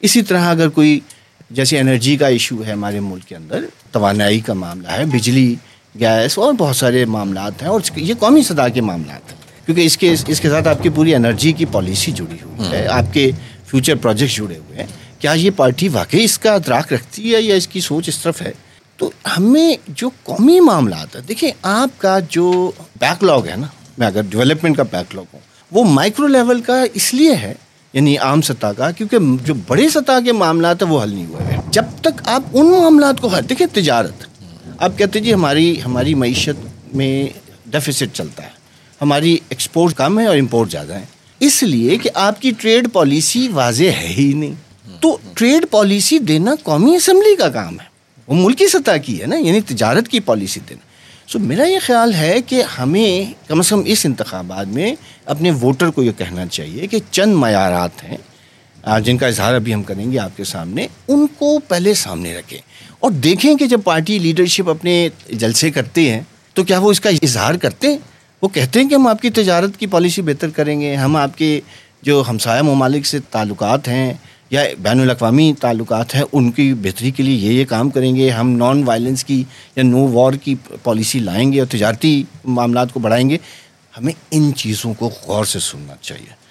اسی 0.00 0.22
طرح 0.22 0.50
اگر 0.50 0.68
کوئی 0.68 1.00
جیسے 1.50 1.78
انرجی 1.78 2.16
کا 2.16 2.26
ایشو 2.26 2.64
ہے 2.66 2.72
ہمارے 2.72 3.00
ملک 3.00 3.24
کے 3.24 3.36
اندر، 3.36 3.64
توانائی 3.90 4.40
کا 4.40 4.52
معاملہ 4.52 4.88
ہے، 4.88 5.04
بجلی 5.04 5.54
گیس 6.00 6.38
اور 6.38 6.52
بہت 6.52 6.76
سارے 6.76 7.04
معاملات 7.04 7.62
ہیں 7.62 7.68
اور 7.68 7.80
یہ 7.96 8.14
قومی 8.18 8.42
سطح 8.42 8.68
کے 8.74 8.80
معاملات 8.80 9.32
ہیں۔ 9.32 9.66
کیونکہ 9.66 9.80
اس 9.80 9.96
کے 9.96 10.14
اس 10.26 10.40
کے 10.40 10.50
ساتھ 10.50 10.68
آپ 10.68 10.82
کی 10.82 10.88
پوری 10.88 11.14
انرجی 11.14 11.52
کی 11.52 11.64
پالیسی 11.64 12.12
جڑی 12.12 12.36
ہوئی 12.42 12.72
ہے 12.72 12.86
آپ 12.86 13.14
کے 13.14 13.30
فیوچر 13.66 13.94
پروجیکٹ 13.94 14.32
جڑے 14.32 14.56
ہوئے 14.56 14.78
ہیں۔ 14.78 14.86
کیا 15.18 15.32
یہ 15.32 15.50
پارٹی 15.56 15.88
واقعی 15.88 16.24
اس 16.24 16.38
کا 16.38 16.54
ادراک 16.54 16.92
رکھتی 16.92 17.34
ہے 17.34 17.42
یا 17.42 17.54
اس 17.54 17.68
کی 17.68 17.80
سوچ 17.80 18.08
اس 18.08 18.18
طرف 18.18 18.42
ہے؟ 18.42 18.52
تو 18.96 19.10
ہمیں 19.38 19.76
جو 19.88 20.10
قومی 20.22 20.60
معاملات 20.60 21.16
ہیں 21.16 21.22
دیکھیں 21.28 21.50
آپ 21.62 21.88
کا 21.98 22.18
جو 22.28 22.70
بیک 23.00 23.24
لاگ 23.24 23.40
ہے 23.50 23.56
نا 23.56 23.66
میں 23.98 24.06
اگر 24.06 24.22
ڈیولپمنٹ 24.22 24.76
کا 24.76 24.82
بیک 24.82 25.14
لاگ 25.14 25.24
ہوں 25.32 25.40
وہ 25.72 25.84
مائکرو 25.84 26.26
لیول 26.26 26.60
کا 26.60 26.84
اس 26.94 27.14
لیے 27.14 27.36
ہے 27.36 27.54
یعنی 27.92 28.18
عام 28.18 28.42
سطح 28.42 28.66
کا 28.66 28.90
کیونکہ 28.90 29.18
جو 29.44 29.54
بڑے 29.66 29.88
سطح 29.88 30.20
کے 30.24 30.32
معاملات 30.32 30.82
ہیں 30.82 30.90
وہ 30.90 31.02
حل 31.02 31.10
نہیں 31.14 31.26
ہوئے۔ 31.26 31.42
ہیں 31.42 31.60
جب 31.70 31.84
تک 32.00 32.22
آپ 32.24 32.42
ان 32.52 32.66
معاملات 32.66 33.20
کو 33.20 33.28
حل 33.28 33.48
دیکھیں 33.48 33.66
تجارت۔ 33.72 34.31
آپ 34.82 34.98
کہتے 34.98 35.20
جی 35.20 35.34
ہماری 35.34 35.82
ہماری 35.84 36.14
معیشت 36.14 36.66
میں 36.96 37.26
ڈیفیسٹ 37.66 38.04
چلتا 38.12 38.42
ہے۔ 38.42 38.48
ہماری 39.02 39.38
ایکسپورٹ 39.48 39.94
کم 39.94 40.20
ہے 40.20 40.26
اور 40.26 40.36
امپورٹ 40.36 40.70
زیادہ 40.70 40.92
ہے۔ 40.92 41.04
اس 41.40 41.62
لیے 41.62 41.96
کہ 41.98 42.10
آپ 42.14 42.42
کی 42.42 42.50
ٹریڈ 42.58 42.88
پالیسی 42.92 43.48
واضح 43.48 43.84
ہے 43.84 44.14
ہی 44.18 44.32
نہیں۔ 44.32 44.54
تو 45.00 45.18
ٹریڈ 45.34 45.66
پالیسی 45.70 46.18
دینا 46.18 46.54
قومی 46.62 46.96
اسمبلی 46.96 47.36
کا 47.36 47.48
کام 47.48 47.80
ہے۔ 47.80 47.84
وہ 48.26 48.34
ملکی 48.34 48.68
سطح 48.68 48.96
کی 48.96 49.20
ہے 49.20 49.26
نا 49.26 49.36
یعنی 49.36 49.60
تجارت 49.60 50.08
کی 50.08 50.20
پالیسی 50.20 50.60
دینا۔ 50.68 50.80
سو 51.30 51.38
میرا 51.38 51.64
یہ 51.64 51.78
خیال 51.82 52.14
ہے 52.14 52.40
کہ 52.46 52.62
ہمیں 52.78 53.32
کم 53.48 53.58
از 53.58 53.68
کم 53.68 53.82
اس 53.86 54.06
انتخابات 54.06 54.66
میں 54.66 54.94
اپنے 55.24 55.50
ووٹر 55.50 55.90
کو 55.90 56.02
یہ 56.02 56.12
کہنا 56.18 56.46
چاہیے 56.46 56.86
کہ 56.86 56.98
چند 57.10 57.34
معیارات 57.34 58.04
ہیں۔ 58.04 58.16
جن 59.04 59.18
کا 59.18 59.26
اظہار 59.26 59.54
ابھی 59.54 59.74
ہم 59.74 59.82
کریں 59.82 60.12
گے 60.12 60.18
آپ 60.18 60.36
کے 60.36 60.44
سامنے، 60.44 60.86
ان 61.08 61.26
کو 61.38 61.58
پہلے 61.68 61.94
سامنے 61.94 62.38
رکھیں۔ 62.38 62.58
اور 62.98 63.10
دیکھیں 63.10 63.56
کہ 63.56 63.66
جب 63.66 63.80
پارٹی 63.84 64.18
لیڈرشپ 64.18 64.70
اپنے 64.70 65.08
جلسے 65.30 65.70
کرتے 65.70 66.12
ہیں، 66.12 66.20
تو 66.54 66.64
کیا 66.64 66.78
وہ 66.78 66.90
اس 66.90 67.00
کا 67.00 67.10
اظہار 67.22 67.54
کرتے 67.54 67.88
ہیں؟ 67.88 67.98
وہ 68.42 68.48
کہتے 68.48 68.80
ہیں 68.80 68.88
کہ 68.88 68.94
ہم 68.94 69.06
آپ 69.06 69.22
کی 69.22 69.30
تجارت 69.30 69.76
کی 69.76 69.86
پالیسی 69.86 70.22
بہتر 70.22 70.48
کریں 70.50 70.80
گے، 70.80 70.94
ہم 70.94 71.16
آپ 71.16 71.38
کے 71.38 71.60
جو 72.02 72.22
ہمسایہ 72.28 72.62
ممالک 72.62 73.06
سے 73.06 73.18
تعلقات 73.30 73.88
ہیں 73.88 74.14
یا 74.50 74.62
بین 74.78 75.00
الاقوامی 75.00 75.52
تعلقات 75.60 76.14
ہیں، 76.14 76.22
ان 76.32 76.50
کی 76.50 76.74
بہتری 76.74 77.10
کے 77.10 77.22
لیے 77.22 77.34
یہ 77.34 77.52
یہ 77.52 77.64
کام 77.64 77.90
کریں 77.90 78.16
گے۔ 78.16 78.30
ہم 78.30 78.50
نان 78.50 78.82
وائلنس 78.84 79.24
کی 79.24 79.44
یا 79.76 79.82
نو 79.82 79.98
وار 79.98 80.32
کی 80.32 80.54
پالیسی 80.82 81.18
لائیں 81.18 81.52
گے 81.52 81.58
اور 81.58 81.66
تجارتی 81.66 82.24
معاملات 82.44 82.92
کو 82.92 83.00
بڑھائیں 83.00 83.30
گے۔ 83.30 83.38
ہمیں 83.98 84.12
ان 84.30 84.54
چیزوں 84.54 84.94
کو 84.94 85.10
غور 85.26 85.44
سے 85.44 85.58
سننا 85.58 85.94
چاہیے۔ 86.00 86.41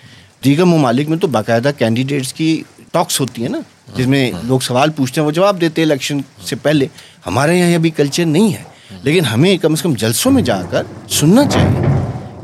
دیگر 0.43 0.63
ممالک 0.63 1.09
میں 1.09 1.17
تو 1.17 1.27
باقاعدہ 1.27 1.71
کینڈیڈیٹس 1.77 2.33
کی 2.33 2.63
ٹاکس 2.91 3.19
ہوتی 3.19 3.41
ہیں 3.41 3.49
نا، 3.49 3.59
جس 3.95 4.07
میں 4.07 4.31
لوگ 4.43 4.59
سوال 4.59 4.91
پوچھتے 4.91 5.21
ہیں، 5.21 5.25
وہ 5.25 5.31
جواب 5.31 5.61
دیتے 5.61 5.81
ہیں 5.81 5.89
الیکشن 5.89 6.17
سے 6.45 6.55
پہلے۔ 6.55 6.87
ہمارے 7.25 7.59
یہاں 7.59 7.75
ابھی 7.75 7.89
کلچر 7.89 8.25
نہیں 8.25 8.53
ہے، 8.53 8.63
لیکن 9.03 9.25
ہمیں 9.25 9.57
کم 9.57 9.71
از 9.71 9.81
کم 9.81 9.93
جلسوں 9.93 10.31
میں 10.31 10.41
جا 10.41 10.61
کر 10.69 10.83
سننا 11.09 11.49
چاہیے 11.49 11.87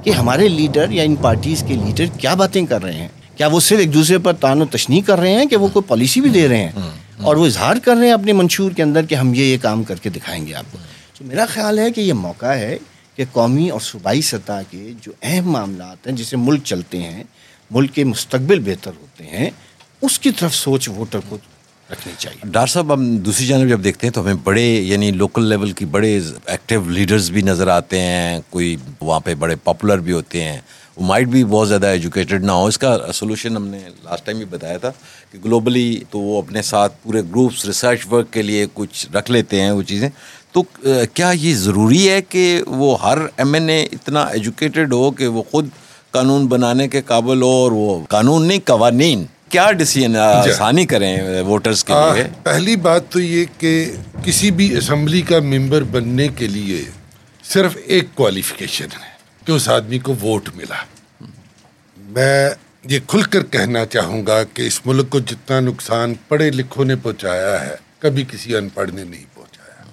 کہ 0.03 0.09
ہمارے 0.09 0.47
لیڈر 0.47 0.89
یا 0.89 1.03
ان 1.03 1.15
پارٹیز 1.15 1.63
کے 1.67 1.73
لیڈر 1.73 2.05
کیا 2.19 2.33
باتیں 2.33 2.65
کر 2.65 2.83
رہے 2.83 2.93
ہیں۔ 2.93 3.07
کیا 3.37 3.47
وہ 3.47 3.59
صرف 3.59 3.79
ایک 3.79 3.93
دوسرے 3.93 4.17
پر 4.17 4.33
تان 4.33 4.61
و 4.61 4.65
تشنی 4.65 5.01
کر 5.01 5.19
رہے 5.19 5.31
ہیں 5.31 5.45
کہ 5.45 5.55
وہ 5.55 5.67
کوئی 5.67 5.83
پالیسی 5.87 6.21
بھی 6.21 6.29
دے 6.29 6.47
رہے 6.47 6.57
ہیں؟ 6.57 6.71
اور 7.17 7.35
وہ 7.35 7.45
اظہار 7.45 7.75
کر 7.83 7.95
رہے 7.95 8.05
ہیں 8.05 8.13
اپنے 8.13 8.33
منشور 8.33 8.71
کے 8.71 8.83
اندر 8.83 9.05
کہ 9.05 9.15
ہم 9.15 9.33
یہ 9.33 9.43
یہ 9.43 9.57
کام 9.61 9.83
کر 9.83 9.95
کے 9.95 10.09
دکھائیں 10.09 10.47
گے 10.47 10.53
آپ 10.53 10.65
کو۔ 10.71 10.77
تو 11.17 11.25
میرا 11.25 11.45
خیال 11.45 11.79
ہے 11.79 11.91
کہ 11.91 12.01
یہ 12.01 12.13
موقع 12.13 12.45
ہے 12.45 12.77
کہ 13.15 13.25
قومی 13.31 13.69
اور 13.69 13.79
صوبائی 13.79 14.21
سطح 14.21 14.61
کے 14.69 14.91
جو 15.01 15.11
اہم 15.21 15.51
معاملات 15.51 16.07
ہیں 16.07 16.15
جسے 16.15 16.37
ملک 16.37 16.63
چلتے 16.63 16.97
ہیں 16.97 17.23
ملک 17.71 17.93
کے 17.93 18.03
مستقبل 18.03 18.59
بہتر 18.65 18.91
ہوتے 19.01 19.23
ہیں، 19.25 19.49
اس 20.01 20.19
کی 20.19 20.31
طرف 20.31 20.55
سوچ 20.55 20.89
ووٹر 20.89 21.19
کو 21.29 21.37
رکھنی 21.89 22.13
چاہیے۔ 22.17 22.39
ڈاکٹر 22.43 22.71
صاحب، 22.71 22.93
ہم 22.93 23.17
دوسری 23.17 23.45
جانب 23.47 23.69
جب 23.69 23.83
دیکھتے 23.83 24.07
ہیں 24.07 24.13
تو 24.13 24.21
ہمیں 24.21 24.33
بڑے 24.43 24.63
یعنی 24.63 25.11
لوکل 25.11 25.45
لیول 25.49 25.71
کی 25.71 25.85
بڑے 25.85 26.19
ایکٹیو 26.45 26.89
لیڈرز 26.89 27.29
بھی 27.31 27.41
نظر 27.41 27.67
آتے 27.67 27.99
ہیں، 28.01 28.39
کوئی 28.49 28.75
وہاں 29.01 29.19
پہ 29.19 29.35
بڑے 29.35 29.55
پاپولر 29.63 29.97
بھی 29.97 30.13
ہوتے 30.13 30.43
ہیں۔ 30.43 30.59
وہ 30.97 31.05
مائٹ 31.05 31.27
بھی 31.27 31.43
بہت 31.45 31.67
زیادہ 31.67 31.87
ایجوکیٹڈ 31.87 32.43
نہ 32.43 32.51
ہو 32.51 32.65
اس 32.65 32.77
کا 32.77 32.97
سولوشن 33.13 33.55
ہم 33.55 33.67
نے 33.67 33.79
لاسٹ 34.03 34.25
ٹائم 34.25 34.37
بھی 34.37 34.45
بتایا 34.49 34.77
تھا 34.77 34.91
کہ 35.31 35.39
گلوبلی 35.45 35.99
تو 36.09 36.19
وہ 36.19 36.41
اپنے 36.41 36.61
ساتھ 36.61 36.93
پورے 37.03 37.21
گروپس 37.21 37.65
ریسرچ 37.65 38.05
ورک 38.11 38.31
کے 38.33 38.41
لیے 38.41 38.65
کچھ 38.73 39.05
رکھ 39.15 39.31
لیتے 39.31 39.61
ہیں 39.61 39.71
وہ 39.71 39.81
چیزیں۔ 39.81 40.09
تو 40.51 40.61
کیا 41.13 41.31
یہ 41.33 41.55
ضروری 41.55 42.09
ہے 42.09 42.21
کہ 42.29 42.61
وہ 42.67 42.95
ہر 43.01 43.17
ایم 43.37 43.53
این 43.53 43.69
اے 43.69 43.83
اتنا 43.91 44.21
ایجوکیٹڈ 44.23 44.93
ہو 44.93 45.09
کہ 45.11 45.27
وہ 45.27 45.43
خود 45.51 45.69
قانون 46.11 46.47
بنانے 46.47 46.87
کے 46.87 47.01
قابل 47.01 47.41
ہو 47.41 47.51
اور 47.51 47.71
وہ 47.71 48.05
قانون 48.09 48.47
نہیں 48.47 48.59
قوانین۔ 48.65 49.25
کیا 49.49 49.71
ڈسیزن 49.71 50.11
جی۔ 50.11 50.17
آسانی 50.17 50.85
کریں 50.85 51.41
ووٹرز 51.41 51.83
کے 51.83 51.93
لیے؟ 51.93 52.23
پہلی 52.43 52.75
بات 52.75 53.09
تو 53.09 53.19
یہ 53.19 53.45
کہ 53.57 53.91
کسی 54.23 54.51
بھی 54.51 54.77
اسمبلی 54.77 55.21
کا 55.21 55.39
ممبر 55.39 55.83
بننے 55.83 56.27
کے 56.27 56.47
لیے 56.47 56.83
صرف 57.43 57.77
ایک 57.85 58.05
کوالیفیکیشن 58.15 58.85
ہے 58.85 59.09
کہ 59.45 59.51
اس 59.51 59.69
آدمی 59.69 59.99
کو 59.99 60.15
ووٹ 60.21 60.49
ملا۔ 60.55 60.83
میں 61.97 62.49
یہ 62.83 62.99
کھل 63.07 63.21
کر 63.21 63.43
کہنا 63.43 63.85
چاہوں 63.85 64.25
گا 64.27 64.43
کہ 64.43 64.61
اس 64.61 64.81
ملک 64.85 65.09
کو 65.09 65.19
جتنا 65.19 65.59
نقصان 65.59 66.13
پڑھے 66.27 66.49
لکھوں 66.51 66.85
نے 66.85 66.95
پہنچایا 66.95 67.65
ہے 67.65 67.75
کبھی 67.99 68.23
کسی 68.31 68.55
ان 68.55 68.69
پڑھ 68.69 68.91
نے 68.91 69.03
نہیں 69.03 69.25
پہنچایا۔ 69.35 69.83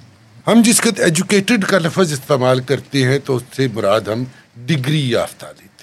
ہم 0.46 0.62
جس 0.64 0.80
کا 0.80 0.90
ایجوکیٹڈ 0.96 1.64
کا 1.64 1.78
لفظ 1.78 2.12
استعمال 2.12 2.60
کرتے 2.60 3.04
ہیں 3.04 3.18
تو 3.24 3.36
اس 3.36 3.42
سے 3.56 3.68
مراد 3.74 4.00
ہم 4.00 4.24
ڈگری 4.56 5.10
یافتہ 5.10 5.46
لیتے 5.46 5.73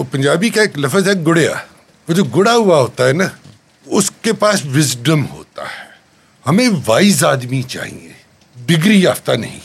وہ 0.00 0.04
پنجابی 0.10 0.48
کا 0.48 0.62
ایک 0.62 0.78
لفظ 0.78 1.08
ہے 1.08 1.12
گڑیا۔ 1.26 1.54
وہ 2.08 2.14
جو 2.14 2.24
گڑا 2.24 2.54
ہوا 2.54 2.80
ہوتا 2.80 3.08
ہے 3.08 3.12
نا، 3.12 3.24
اس 3.86 4.10
کے 4.22 4.32
پاس 4.32 4.66
وزڈم 4.66 5.26
ہوتا 5.26 5.62
ہے۔ 5.62 5.88
ہمیں 6.46 6.68
وائز 6.86 7.24
آدمی 7.24 7.62
چاہیے۔ 7.62 8.12
ڈگری 8.66 9.02
یافتہ 9.02 9.32
نہیں۔ 9.32 9.60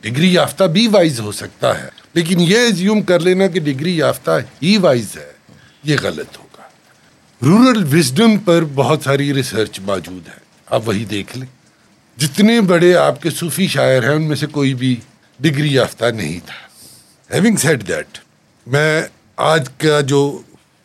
ڈگری 0.00 0.32
یافتہ 0.32 0.64
بھی 0.64 0.86
وائز 0.86 1.20
ہو 1.20 1.32
سکتا 1.32 1.82
ہے۔ 1.82 1.88
لیکن 2.14 2.40
یہ 2.40 2.58
ایزیوم 2.58 3.02
کر 3.02 3.20
لینا 3.20 3.46
کہ 3.46 3.60
ڈگری 3.60 3.96
یافتہ 3.96 4.30
ہی 4.62 4.76
وائز 4.76 5.06
ہے۔ 5.16 5.32
یہ 5.84 5.96
غلط 6.02 6.38
ہوگا۔ 6.38 6.62
رورل 7.42 7.98
وزڈم 7.98 8.38
پر 8.38 8.64
بہت 8.74 9.00
ساری 9.04 9.34
ریسرچ 9.34 9.80
موجود 9.80 10.28
ہے۔ 10.28 10.38
آپ 10.66 10.88
وہی 10.88 11.04
دیکھ 11.04 11.38
لیں۔ 11.38 11.48
جتنے 12.20 12.60
بڑے 12.60 12.94
آپ 12.94 13.22
کے 13.22 13.30
صوفی 13.30 13.68
شاعر 13.68 14.02
ہیں، 14.02 14.16
ان 14.16 14.22
میں 14.22 14.36
سے 14.36 14.46
کوئی 14.46 14.74
بھی 14.74 15.00
ڈگری 15.40 15.74
یافتہ 15.74 16.04
نہیں 16.04 16.40
تھا۔ 16.46 16.54
ہیونگ 17.34 17.56
سیٹ 17.56 17.88
دیٹ 17.88 18.18
میں 18.66 19.02
آج 19.42 19.68
کا 19.78 20.00
جو 20.00 20.38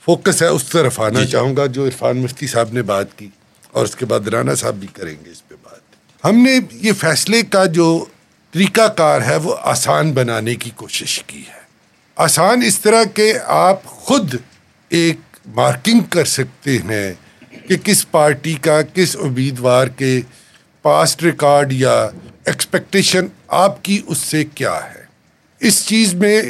فوکس 0.06 0.42
ہے 0.42 0.48
اس 0.48 0.64
طرف 0.64 1.00
آنا 1.00 1.24
جی۔ 1.24 1.32
چاہوں 1.32 1.56
گا 1.56 1.66
جو 1.66 1.86
عرفان 1.86 2.18
مفتی 2.18 2.48
صاحب 2.48 2.74
نے 2.74 2.82
بات 2.82 3.18
کی 3.18 3.30
اور 3.72 3.86
اس 3.86 3.96
کے 3.96 4.06
بعد 4.06 4.28
رانا 4.28 4.56
صاحب 4.56 4.76
بھی 4.76 4.88
کریں 4.94 5.16
گے 5.26 5.32
اس 5.32 5.48
پہ 5.48 5.56
بات۔ 5.64 5.80
ہم 6.26 6.36
نے 6.44 6.60
یہ 6.72 6.92
فیصلے 6.94 7.42
کا 7.42 7.66
جو 7.66 8.06
طریقہ 8.52 8.88
کار 8.88 9.22
ہے 9.22 9.36
وہ 9.36 9.56
آسان 9.64 10.12
بنانے 10.12 10.56
کی 10.56 10.70
کوشش 10.76 11.24
کی 11.28 11.40
ہے۔ 11.40 11.60
آسان 12.16 12.62
اس 12.64 12.80
طرح 12.80 13.04
کہ 13.14 13.34
آپ 13.46 13.86
خود 13.86 14.36
ایک 14.90 15.18
مارکنگ 15.48 16.00
کر 16.00 16.26
سکتے 16.26 16.78
ہیں 16.78 17.14
کہ 17.68 17.78
کس 17.78 18.12
پارٹی 18.12 18.54
کا 18.54 18.82
کس 18.82 19.16
امیدوار 19.16 19.88
کے 19.88 20.22
پاسٹ 20.82 21.24
ریکارڈ 21.24 21.74
یا 21.74 22.10
ایکسپیکٹیشن 22.46 23.28
آپ 23.48 23.84
کی 23.84 24.02
اس 24.08 24.18
سے 24.18 24.44
کیا 24.44 24.80
ہے۔ 24.96 25.06
اس 25.60 25.86
چیز 25.86 26.14
میں 26.14 26.42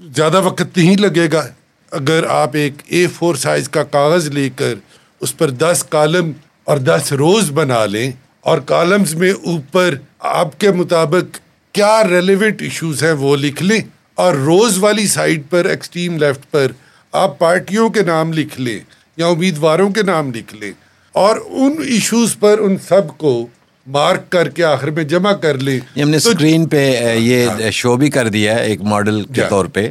زیادہ 0.00 0.40
وقت 0.44 0.76
نہیں 0.76 0.96
لگے 0.96 1.26
گا 1.32 1.46
اگر 1.92 2.24
آپ 2.28 2.50
ایک 2.54 2.74
اے 2.86 3.06
فور 3.06 3.34
سائز 3.34 3.68
کا 3.68 3.82
کاغذ 3.82 4.28
لے 4.28 4.48
کر 4.56 4.74
اس 5.20 5.36
پر 5.36 5.50
دس 5.50 5.84
کالم 5.88 6.30
اور 6.64 6.78
دس 6.78 7.12
روز 7.12 7.50
بنا 7.50 7.84
لیں 7.86 8.10
اور 8.40 8.58
کالمز 8.64 9.14
میں 9.14 9.32
اوپر 9.32 9.94
آپ 10.18 10.58
کے 10.60 10.70
مطابق 10.70 11.38
کیا 11.74 12.02
ریلیونٹ 12.04 12.62
ایشوز 12.62 13.02
ہیں 13.04 13.12
وہ 13.12 13.36
لکھ 13.36 13.62
لیں 13.62 13.80
اور 14.14 14.34
روز 14.34 14.78
والی 14.78 15.06
سائڈ 15.06 15.42
پر 15.50 15.64
ایکسٹریم 15.64 16.16
لیفٹ 16.18 16.50
پر 16.50 16.72
آپ 17.12 17.38
پارٹیوں 17.38 17.88
کے 17.90 18.02
نام 18.02 18.32
لکھ 18.32 18.60
لیں 18.60 18.78
یا 19.16 19.26
امیدواروں 19.26 19.90
کے 19.90 20.02
نام 20.02 20.30
لکھ 20.30 20.54
لیں 20.54 20.72
اور 21.14 21.36
ان 21.46 21.76
ایشوز 21.88 22.38
پر 22.38 22.58
ان 22.58 22.76
سب 22.88 23.16
کو 23.18 23.46
مارک 23.90 24.30
کر 24.30 24.48
کے 24.48 24.64
آخر 24.64 24.90
میں 24.90 25.04
جمع 25.04 25.32
کر 25.32 25.58
لیں 25.58 25.78
ہم 26.00 26.10
نے 26.10 26.16
اسکرین 26.16 26.66
پہ 26.66 27.14
یہ 27.18 27.70
شو 27.72 27.96
بھی 27.96 28.10
کر 28.10 28.28
دیا 28.28 28.54
ہے 28.54 28.66
ایک 28.66 28.82
ماڈل 28.82 29.22
کے 29.24 29.42
طور 29.48 29.66
پہ۔ 29.66 29.88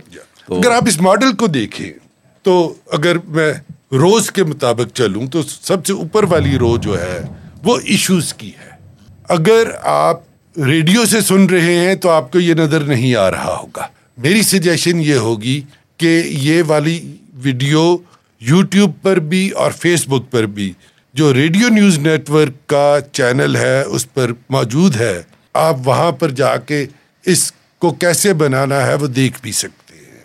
اگر 0.49 0.71
آپ 0.71 0.83
اس 0.87 1.01
ماڈل 1.01 1.33
کو 1.33 1.47
دیکھیں 1.47 1.91
تو 2.45 2.73
اگر 2.91 3.17
میں 3.27 3.53
روز 3.91 4.31
کے 4.31 4.43
مطابق 4.43 4.95
چلوں 4.95 5.27
تو 5.27 5.41
سب 5.43 5.85
سے 5.85 5.93
اوپر 5.93 6.23
والی 6.23 6.57
رو 6.57 6.77
جو 6.77 7.01
ہے 7.01 7.21
وہ 7.63 7.77
ایشوز 7.85 8.33
کی 8.33 8.49
ہے۔ 8.49 8.69
اگر 9.29 9.71
آپ 9.81 10.19
ریڈیو 10.57 11.05
سے 11.05 11.21
سن 11.21 11.45
رہے 11.45 11.75
ہیں 11.75 11.95
تو 11.95 12.09
آپ 12.09 12.31
کو 12.31 12.39
یہ 12.39 12.53
نظر 12.53 12.79
نہیں 12.79 13.15
آ 13.15 13.29
رہا 13.31 13.57
ہوگا۔ 13.57 13.87
میری 14.17 14.41
سجیشن 14.41 15.01
یہ 15.01 15.15
ہوگی 15.15 15.61
کہ 15.97 16.21
یہ 16.25 16.63
والی 16.67 16.99
ویڈیو 17.33 17.97
یوٹیوب 18.41 18.91
پر 19.01 19.19
بھی 19.19 19.49
اور 19.49 19.71
فیس 19.71 20.07
بک 20.07 20.31
پر 20.31 20.45
بھی 20.45 20.71
جو 21.19 21.33
ریڈیو 21.33 21.67
نیوز 21.67 21.99
نیٹ 21.99 22.29
ورک 22.29 22.69
کا 22.69 22.97
چینل 23.11 23.55
ہے، 23.55 23.81
اس 23.81 24.13
پر 24.13 24.31
موجود 24.49 24.95
ہے۔ 24.95 25.21
آپ 25.53 25.75
وہاں 25.85 26.11
پر 26.11 26.29
جا 26.29 26.57
کے 26.57 26.85
اس 27.25 27.51
کو 27.79 27.91
کیسے 27.91 28.33
بنانا 28.33 28.87
ہے، 28.87 28.93
وہ 28.93 29.07
دیکھ 29.07 29.37
بھی 29.41 29.51
سکتے 29.51 29.95
ہیں۔ 29.95 30.23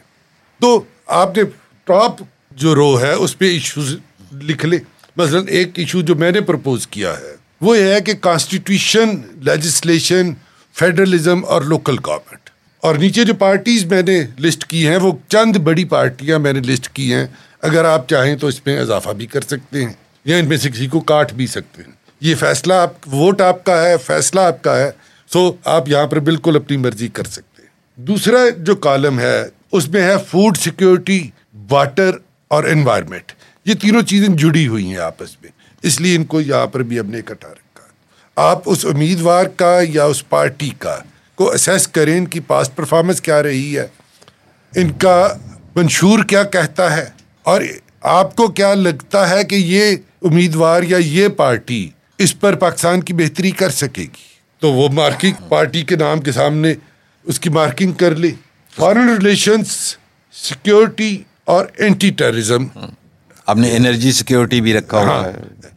تو 0.60 0.84
آپ 1.06 1.36
نے 1.36 1.42
ٹاپ 1.84 2.22
جو 2.50 2.74
رو 2.74 3.00
ہے، 3.00 3.12
اس 3.12 3.38
پہ 3.38 3.44
ایشوز 3.44 3.96
لکھ 4.42 4.66
لیں۔ 4.66 4.78
مثلا 5.16 5.40
ایک 5.48 5.68
ایشو 5.74 6.00
جو 6.00 6.14
میں 6.14 6.30
نے 6.30 6.40
پرپوز 6.40 6.86
کیا 6.86 7.12
ہے، 7.18 7.34
وہ 7.60 7.78
یہ 7.78 7.94
ہے 7.94 8.00
کہ 8.00 8.14
کانسٹیٹیوشن 8.14 9.08
لیجسلیشن 9.34 10.30
فیڈرلزم 10.74 11.44
اور 11.44 11.62
لوکل 11.62 11.96
گورنمنٹ 12.06 12.50
اور 12.80 12.94
نیچے 12.94 13.24
جو 13.24 13.34
پارٹیز 13.34 13.84
میں 13.84 14.02
نے 14.02 14.22
لسٹ 14.38 14.64
کی 14.64 14.86
ہیں، 14.86 14.96
وہ 14.96 15.12
چند 15.28 15.56
بڑی 15.56 15.84
پارٹیاں 15.84 16.38
میں 16.38 16.52
نے 16.52 16.60
لسٹ 16.60 16.88
کی 16.88 17.14
ہیں۔ 17.14 17.26
اگر 17.62 17.84
آپ 17.84 18.08
چاہیں 18.08 18.36
تو 18.36 18.46
اس 18.46 18.66
میں 18.66 18.78
اضافہ 18.78 19.10
بھی 19.10 19.26
کر 19.26 19.40
سکتے 19.40 19.84
ہیں۔ 19.84 19.92
یا 20.24 20.36
ان 20.36 20.48
میں 20.48 20.56
سے 20.56 20.70
کسی 20.70 20.86
کو 20.86 21.00
کاٹ 21.00 21.32
بھی 21.32 21.46
سکتے 21.46 21.82
ہیں۔ 21.82 21.92
یہ 22.20 22.34
فیصلہ 22.34 22.74
آپ 22.74 23.08
ووٹ 23.12 23.40
آپ 23.40 23.64
کا 23.64 23.82
ہے، 23.82 23.96
فیصلہ 23.96 24.40
آپ 24.40 24.62
کا 24.62 24.76
ہے۔ 24.76 24.90
سو 25.32 25.52
آپ 25.64 25.88
یہاں 25.88 26.06
پر 26.06 26.18
بالکل 26.20 26.56
اپنی 26.56 26.76
مرضی 26.76 27.08
کر 27.08 27.24
سکتے 27.24 27.62
ہیں۔ 27.62 27.68
دوسرا 27.96 28.38
جو 28.58 28.76
کالم 28.76 29.20
ہے، 29.20 29.42
اس 29.72 29.88
میں 29.88 30.02
ہے 30.02 30.14
فوڈ 30.30 30.56
سیکورٹی 30.56 31.30
واٹر 31.70 32.10
اور 32.48 32.64
انوائرمنٹ 32.64 33.32
یہ 33.64 33.74
تینوں 33.74 34.02
چیزیں 34.02 34.28
جڑی 34.28 34.68
ہوئی 34.68 34.86
ہیں 34.86 34.96
آپس 34.96 35.42
میں۔ 35.42 35.50
اس 35.82 36.00
لیے 36.00 36.16
ان 36.16 36.24
کو 36.24 36.40
یہاں 36.40 36.66
پر 36.66 36.82
بھی 36.82 37.00
ہم 37.00 37.06
نے 37.06 37.18
اکٹھا 37.18 37.48
رکھا۔ 37.48 37.86
آپ 38.36 38.62
اس 38.66 38.84
امیدوار 38.84 39.44
کا 39.44 39.80
یا 39.88 40.04
اس 40.04 40.28
پارٹی 40.28 40.70
کا 40.78 40.98
کو 41.34 41.50
اسیس 41.50 41.88
کریں 41.88 42.18
ان 42.18 42.28
کی 42.28 42.40
پاسٹ 42.40 42.76
پرفارمنس 42.76 43.20
کیا 43.20 43.42
رہی 43.42 43.78
ہے۔ 43.78 43.86
ان 44.74 44.92
کا 44.92 45.36
منشور 45.74 46.24
کیا 46.24 46.42
کہتا 46.42 46.96
ہے؟ 46.96 47.04
اور 47.42 47.62
آپ 48.00 48.36
کو 48.36 48.48
کیا 48.48 48.74
لگتا 48.74 49.30
ہے 49.30 49.44
کہ 49.44 49.54
یہ 49.54 49.96
امیدوار 50.24 50.82
یا 50.82 50.98
یہ 50.98 51.28
پارٹی 51.28 51.88
اس 52.18 52.40
پر 52.40 52.54
پاکستان 52.54 53.00
کی 53.00 53.12
بہتری 53.12 53.50
کر 53.50 53.70
سکے 53.70 54.02
گی۔ 54.02 54.34
تو 54.58 54.72
وہ 54.72 54.88
مارکنگ 54.88 55.32
پارٹی 55.48 55.82
کے 55.82 55.96
نام 55.96 56.20
کے 56.20 56.32
سامنے 56.32 56.74
اس 57.24 57.40
کی 57.40 57.50
مارکنگ 57.50 57.92
کر 57.92 58.16
لے۔ 58.16 58.30
فارن 58.76 59.08
ریلیشنس 59.08 59.96
سیکورٹی 60.32 61.18
اور 61.44 61.66
اینٹی 61.78 62.10
ٹیررزم 62.10 62.66
آپ 63.46 63.56
نے 63.56 63.76
انرجی 63.76 64.12
سیکیورٹی 64.12 64.60
بھی 64.60 64.72
رکھا 64.72 64.98
ہوا 64.98 65.06
ہاں۔ 65.06 65.24
ہے۔ 65.24 65.68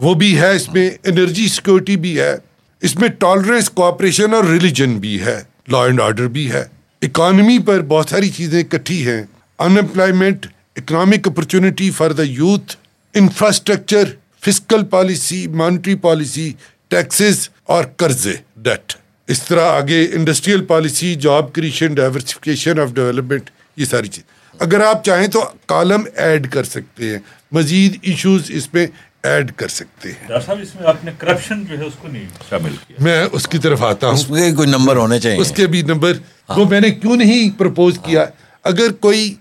وہ 0.00 0.14
بھی 0.14 0.40
ہے 0.40 0.56
اس 0.56 0.68
میں 0.72 0.90
انرجی 1.04 1.48
سیکورٹی 1.48 1.96
بھی 1.96 2.20
ہے۔ 2.20 2.36
اس 2.82 2.96
میں 2.96 3.08
ٹالرنس 3.08 3.70
کوآپریشن 3.70 4.34
اور 4.34 4.44
ریلیجن 4.44 4.98
بھی 4.98 5.20
ہے۔ 5.20 5.42
لا 5.68 5.84
اینڈ 5.84 6.00
آرڈر 6.00 6.28
بھی 6.28 6.52
ہے۔ 6.52 6.64
اکانومی 7.02 7.58
پر 7.58 7.80
بہت 7.80 8.08
ساری 8.08 8.30
چیزیں 8.30 8.60
اکٹھی 8.60 9.06
ہیں۔ 9.06 9.22
ان 9.58 9.78
employment 9.78 10.46
economic 10.76 11.28
opportunity 11.28 11.90
for 11.90 12.10
the 12.10 12.22
youth 12.22 12.76
infrastructure 13.14 14.04
physical 14.44 14.84
policy 14.84 15.46
monetary 15.60 15.94
policy 15.94 16.52
taxes 16.88 17.48
اور 17.64 17.84
قرضے 17.96 18.32
ڈیٹ 18.56 18.92
اس 19.28 19.42
طرح 19.42 19.70
آگے 19.70 20.02
industrial 20.12 20.64
policy 20.64 21.14
job 21.14 21.52
creation 21.52 21.94
diversification 21.94 22.80
of 22.80 22.92
development 22.94 23.50
یہ 23.76 23.84
ساری 23.84 24.08
چیز. 24.08 24.24
اگر 24.60 24.80
آپ 24.80 25.04
چاہیں 25.04 25.26
تو 25.26 25.44
کالم 25.66 26.02
ایڈ 26.14 26.50
کر 26.52 26.64
سکتے 26.64 27.10
ہیں. 27.10 27.18
مزید 27.52 27.96
ایشوز 28.02 28.50
اس 28.54 28.72
میں 28.74 28.86
ایڈ 29.22 29.52
کر 29.56 29.68
سکتے 29.68 30.12
ہیں. 30.12 30.28
صاحب 30.46 30.58
اس 30.62 30.74
میں 30.74 30.86
آپ 30.88 31.04
نے 31.04 31.10
کرپشن 31.18 31.64
جو 31.64 31.78
ہے 31.78 31.84
اس 31.84 31.92
کو 32.00 32.08
نہیں 32.08 32.26
شامل 32.50 32.76
کیا۔ 32.86 32.96
میں 33.00 33.24
اس 33.32 33.48
کی 33.48 33.58
طرف 33.58 33.82
آتا 33.82 34.06
اس 34.06 34.28
ہوں 34.30 34.36
میں 34.36 34.52
کوئی 34.56 34.68
نمبر 34.68 34.96
ہونے 34.96 35.20
چاہیے؟ 35.20 35.40
اس 35.40 35.52
کے 35.56 35.66
بھی 35.66 35.82
نمبر 35.82 36.12
وہ 36.48 36.68
میں 36.68 36.80
نے 36.80 36.90
کیوں 36.90 37.16
نہیں 37.16 37.58
پرپوز 37.58 37.98
کیا؟ 38.04 38.26
اگر 38.64 38.92
کوئی 38.92 39.34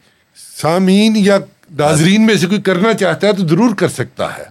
سامعین 0.57 1.15
یا 1.17 1.37
ناظرین 1.77 2.25
میں 2.25 2.35
سے 2.35 2.47
کوئی 2.47 2.61
کرنا 2.61 2.93
چاہتا 2.93 3.27
ہے 3.27 3.33
تو 3.33 3.47
ضرور 3.47 3.75
کر 3.75 3.87
سکتا 3.87 4.37
ہے۔ 4.37 4.43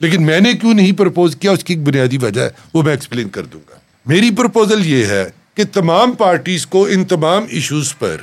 لیکن 0.00 0.26
میں 0.26 0.40
نے 0.40 0.52
کیوں 0.52 0.74
نہیں 0.74 0.92
پرپوز 0.92 1.36
کیا 1.36 1.50
اس 1.50 1.64
کی 1.64 1.74
ایک 1.74 1.82
بنیادی 1.82 2.18
وجہ 2.18 2.40
ہے، 2.40 2.50
وہ 2.74 2.82
میں 2.82 2.92
ایکسپلین 2.92 3.28
کر 3.28 3.42
دوں 3.42 3.60
گا۔ 3.70 3.74
میری 4.06 4.30
پرپوزل 4.30 4.86
یہ 4.86 5.06
ہے 5.06 5.24
کہ 5.54 5.64
تمام 5.72 6.12
پارٹیز 6.12 6.66
کو 6.66 6.86
ان 6.86 7.04
تمام 7.04 7.44
ایشوز 7.48 7.98
پر 7.98 8.16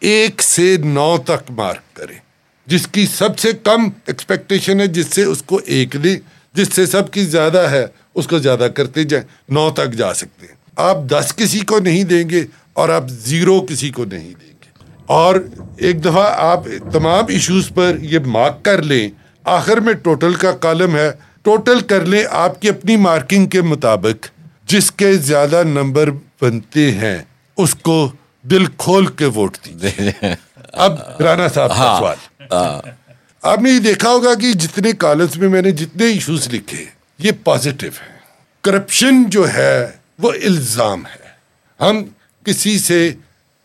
ایک 0.00 0.42
سے 0.42 0.76
نو 0.76 1.16
تک 1.24 1.50
مارک 1.50 1.96
کریں، 1.96 2.18
جس 2.66 2.86
کی 2.86 3.06
سب 3.06 3.38
سے 3.38 3.52
کم 3.62 3.88
ایکسپیکٹیشن 4.06 4.80
ہے، 4.80 4.86
جس 4.86 5.06
سے 5.06 5.22
اس 5.22 5.42
کو 5.42 5.60
ایک 5.66 5.96
دیں 6.04 6.16
جس 6.54 6.68
سے 6.72 6.86
سب 6.86 7.10
کی 7.10 7.24
زیادہ 7.24 7.58
ہے، 7.58 7.86
اس 8.14 8.26
کو 8.26 8.38
زیادہ 8.38 8.68
کرتے 8.74 9.04
جائیں، 9.04 9.26
نو 9.48 9.70
تک 9.70 9.92
جا 9.92 10.14
سکتے 10.14 10.46
ہیں۔ 10.46 10.54
آپ 10.76 10.96
دس 11.10 11.34
کسی 11.36 11.60
کو 11.60 11.78
نہیں 11.78 12.04
دیں 12.04 12.30
گے 12.30 12.44
اور 12.72 12.88
آپ 12.88 13.08
زیرو 13.08 13.60
کسی 13.60 13.90
کو 13.90 14.04
نہیں 14.04 14.28
دیں 14.28 14.46
گے۔ 14.46 14.51
اور 15.12 15.34
ایک 15.76 16.04
دفعہ 16.04 16.34
آپ 16.36 16.64
تمام 16.92 17.24
ایشوز 17.28 17.68
پر 17.74 17.96
یہ 18.00 18.18
مارک 18.26 18.64
کر 18.64 18.82
لیں۔ 18.82 19.08
آخر 19.44 19.76
میں 19.76 19.92
ٹوٹل 19.92 20.34
کا 20.34 20.52
کالم 20.52 20.96
ہے۔ 20.96 21.10
ٹوٹل 21.42 21.80
کر 21.80 22.06
لیں 22.06 22.24
آپ 22.30 22.62
کی 22.62 22.68
اپنی 22.68 22.96
مارکنگ 22.96 23.46
کے 23.46 23.62
مطابق 23.62 24.26
جس 24.64 24.92
کے 24.92 25.12
زیادہ 25.12 25.62
نمبر 25.62 26.10
بنتے 26.40 26.90
ہیں۔ 26.90 27.18
اس 27.56 27.74
کو 27.74 28.12
دل 28.42 28.66
کھول 28.66 29.06
کے 29.06 29.24
ووٹ 29.24 29.56
دیجیے 29.64 30.34
اب 30.72 30.94
رانا 31.20 31.48
صاحب 31.48 31.70
کا 31.70 31.96
سوال۔ 31.98 32.90
آپ 33.42 33.58
نے 33.58 33.70
یہ 33.70 33.78
دیکھا 33.78 34.08
ہوگا 34.08 34.34
کہ 34.34 34.52
جتنے 34.52 34.92
کالمس 34.92 35.36
میں 35.36 35.48
میں 35.48 35.62
نے 35.62 35.70
جتنے 35.70 36.04
ایشوز 36.04 36.48
لکھے 36.52 36.84
یہ 37.18 37.32
پازیٹیو 37.44 37.90
ہیں۔ 38.00 38.18
کرپشن 38.62 39.24
جو 39.24 39.52
ہے 39.52 39.90
وہ 40.18 40.32
الزام 40.32 41.06
ہے۔ 41.06 41.22
ہم 41.84 42.04
کسی 42.44 42.78
سے 42.78 43.12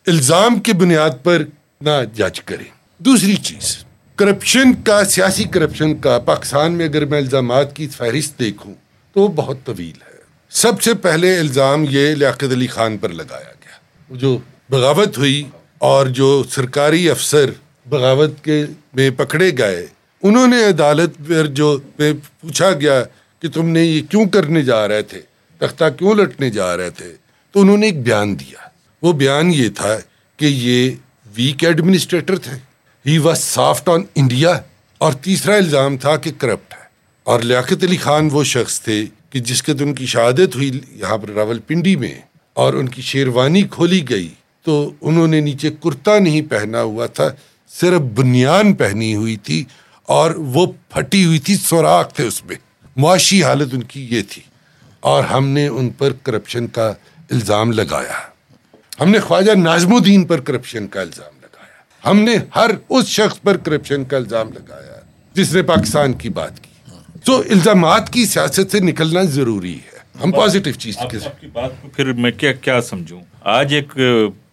الزام 0.08 0.60
کی 0.60 0.72
بنیاد 0.72 1.10
پر 1.22 1.42
نہ 1.80 1.90
جج 2.14 2.40
کریں۔ 2.40 2.64
دوسری 2.98 3.36
چیز 3.36 3.76
کرپشن 4.16 4.82
کا، 4.82 5.04
سیاسی 5.04 5.44
کرپشن 5.44 5.98
کا، 5.98 6.18
پاکستان 6.18 6.72
میں 6.72 6.88
اگر 6.88 7.04
میں 7.04 7.18
الزامات 7.18 7.76
کی 7.76 7.88
فہرست 7.88 8.38
دیکھوں 8.38 8.74
تو 9.14 9.20
وہ 9.20 9.28
بہت 9.28 9.56
طویل 9.64 10.02
ہے۔ 10.02 10.18
سب 10.50 10.82
سے 10.82 10.94
پہلے 10.94 11.38
الزام 11.38 11.84
یہ 11.90 12.14
لیاقت 12.14 12.44
علی 12.44 12.66
خان 12.66 12.98
پر 12.98 13.08
لگایا 13.08 13.52
گیا۔ 13.64 13.72
جو 14.10 14.38
بغاوت 14.70 15.18
ہوئی 15.18 15.44
اور 15.78 16.06
جو 16.06 16.42
سرکاری 16.50 17.10
افسر 17.10 17.50
بغاوت 17.88 18.44
کے 18.44 18.66
میں 18.94 19.10
پکڑے 19.10 19.50
گئے، 19.58 19.86
انہوں 20.22 20.46
نے 20.46 20.64
عدالت 20.64 21.10
پر 21.28 21.46
جو 21.46 21.78
میں 21.98 22.12
پوچھا 22.40 22.72
گیا 22.72 23.02
کہ 23.42 23.48
تم 23.48 23.68
نے 23.68 23.84
یہ 23.84 24.02
کیوں 24.10 24.28
کرنے 24.28 24.62
جا 24.62 24.88
رہے 24.88 25.02
تھے، 25.02 25.20
تختہ 25.58 25.84
کیوں 25.98 26.14
لٹنے 26.14 26.50
جا 26.50 26.76
رہے 26.76 26.90
تھے، 26.90 27.12
تو 27.52 27.60
انہوں 27.60 27.76
نے 27.76 27.86
ایک 27.86 28.02
بیان 28.02 28.40
دیا۔ 28.40 28.67
وہ 29.02 29.12
بیان 29.12 29.54
یہ 29.54 29.68
تھا 29.68 29.96
کہ 30.36 30.44
یہ 30.44 30.90
ویک 31.34 31.64
ایڈمنسٹریٹر 31.64 32.38
تھے۔ 32.38 32.52
He 33.10 33.18
was 33.18 33.38
soft 33.42 33.88
on 33.88 34.02
India 34.14 34.60
اور 34.98 35.12
تیسرا 35.12 35.54
الزام 35.54 35.96
تھا 35.96 36.16
کہ 36.16 36.32
کرپٹ 36.38 36.74
ہے۔ 36.74 36.78
اور 37.24 37.40
لیاقت 37.40 37.84
علی 37.84 37.96
خان 37.96 38.28
وہ 38.32 38.44
شخص 38.44 38.80
تھے 38.80 39.04
کہ 39.30 39.40
جس 39.40 39.62
کے 39.62 39.72
ان 39.72 39.94
کی 39.94 40.06
شہادت 40.06 40.56
ہوئی 40.56 40.80
یہاں 40.90 41.18
پر 41.18 41.30
راول 41.30 41.58
پنڈی 41.58 41.96
میں 41.96 42.20
اور 42.52 42.74
ان 42.74 42.88
کی 42.88 43.02
شیروانی 43.02 43.62
کھولی 43.62 44.08
گئی 44.08 44.28
تو 44.62 44.92
انہوں 45.00 45.26
نے 45.26 45.40
نیچے 45.40 45.70
کرتا 45.70 46.18
نہیں 46.18 46.42
پہنا 46.42 46.82
ہوا 46.82 47.06
تھا، 47.06 47.28
صرف 47.80 48.00
بنیان 48.00 48.74
پہنی 48.74 49.14
ہوئی 49.14 49.36
تھی 49.36 49.64
اور 50.02 50.30
وہ 50.30 50.66
پھٹی 50.88 51.24
ہوئی 51.24 51.38
تھی، 51.38 51.56
سوراخ 51.56 52.12
تھے 52.12 52.24
اس 52.24 52.44
میں۔ 52.44 52.56
معاشی 52.96 53.44
حالت 53.44 53.74
ان 53.74 53.82
کی 53.82 54.06
یہ 54.10 54.22
تھی 54.30 54.42
اور 55.00 55.24
ہم 55.24 55.48
نے 55.48 55.68
ان 55.68 55.90
پر 55.90 56.12
کرپشن 56.12 56.66
کا 56.66 56.88
الزام 57.30 57.72
لگایا۔ 57.72 58.37
ہم 59.00 59.10
نے 59.10 59.20
خواجہ 59.20 59.52
نازم 59.52 59.94
الدین 59.94 60.24
پر 60.24 60.40
کرپشن 60.40 60.86
کا 60.86 61.00
الزام 61.00 61.38
لگایا۔ 61.42 62.10
ہم 62.10 62.20
نے 62.20 62.36
ہر 62.56 62.70
اس 62.88 63.06
شخص 63.06 63.40
پر 63.40 63.56
کرپشن 63.56 64.04
کا 64.04 64.16
الزام 64.16 64.48
لگایا 64.52 65.00
جس 65.34 65.54
نے 65.54 65.62
پاکستان 65.62 66.12
کی 66.12 66.28
بات 66.28 66.60
کی۔ 66.60 66.70
تو 67.24 67.42
الزامات 67.50 68.12
کی 68.12 68.24
سیاست 68.24 68.72
سے 68.72 68.80
نکلنا 68.80 69.22
ضروری 69.22 69.74
ہے۔ 69.74 69.98
ہم 70.24 70.32
پازیٹیو 70.32 70.72
چیز 70.72 70.96
کی 71.40 71.46
بات 71.52 71.70
کو 71.82 71.88
پھر 71.88 72.12
میں 72.12 72.30
کیا 72.30 72.52
کیا 72.52 72.82
سمجھوں؟ 72.82 73.20
آج 73.40 73.74
ایک 73.74 73.92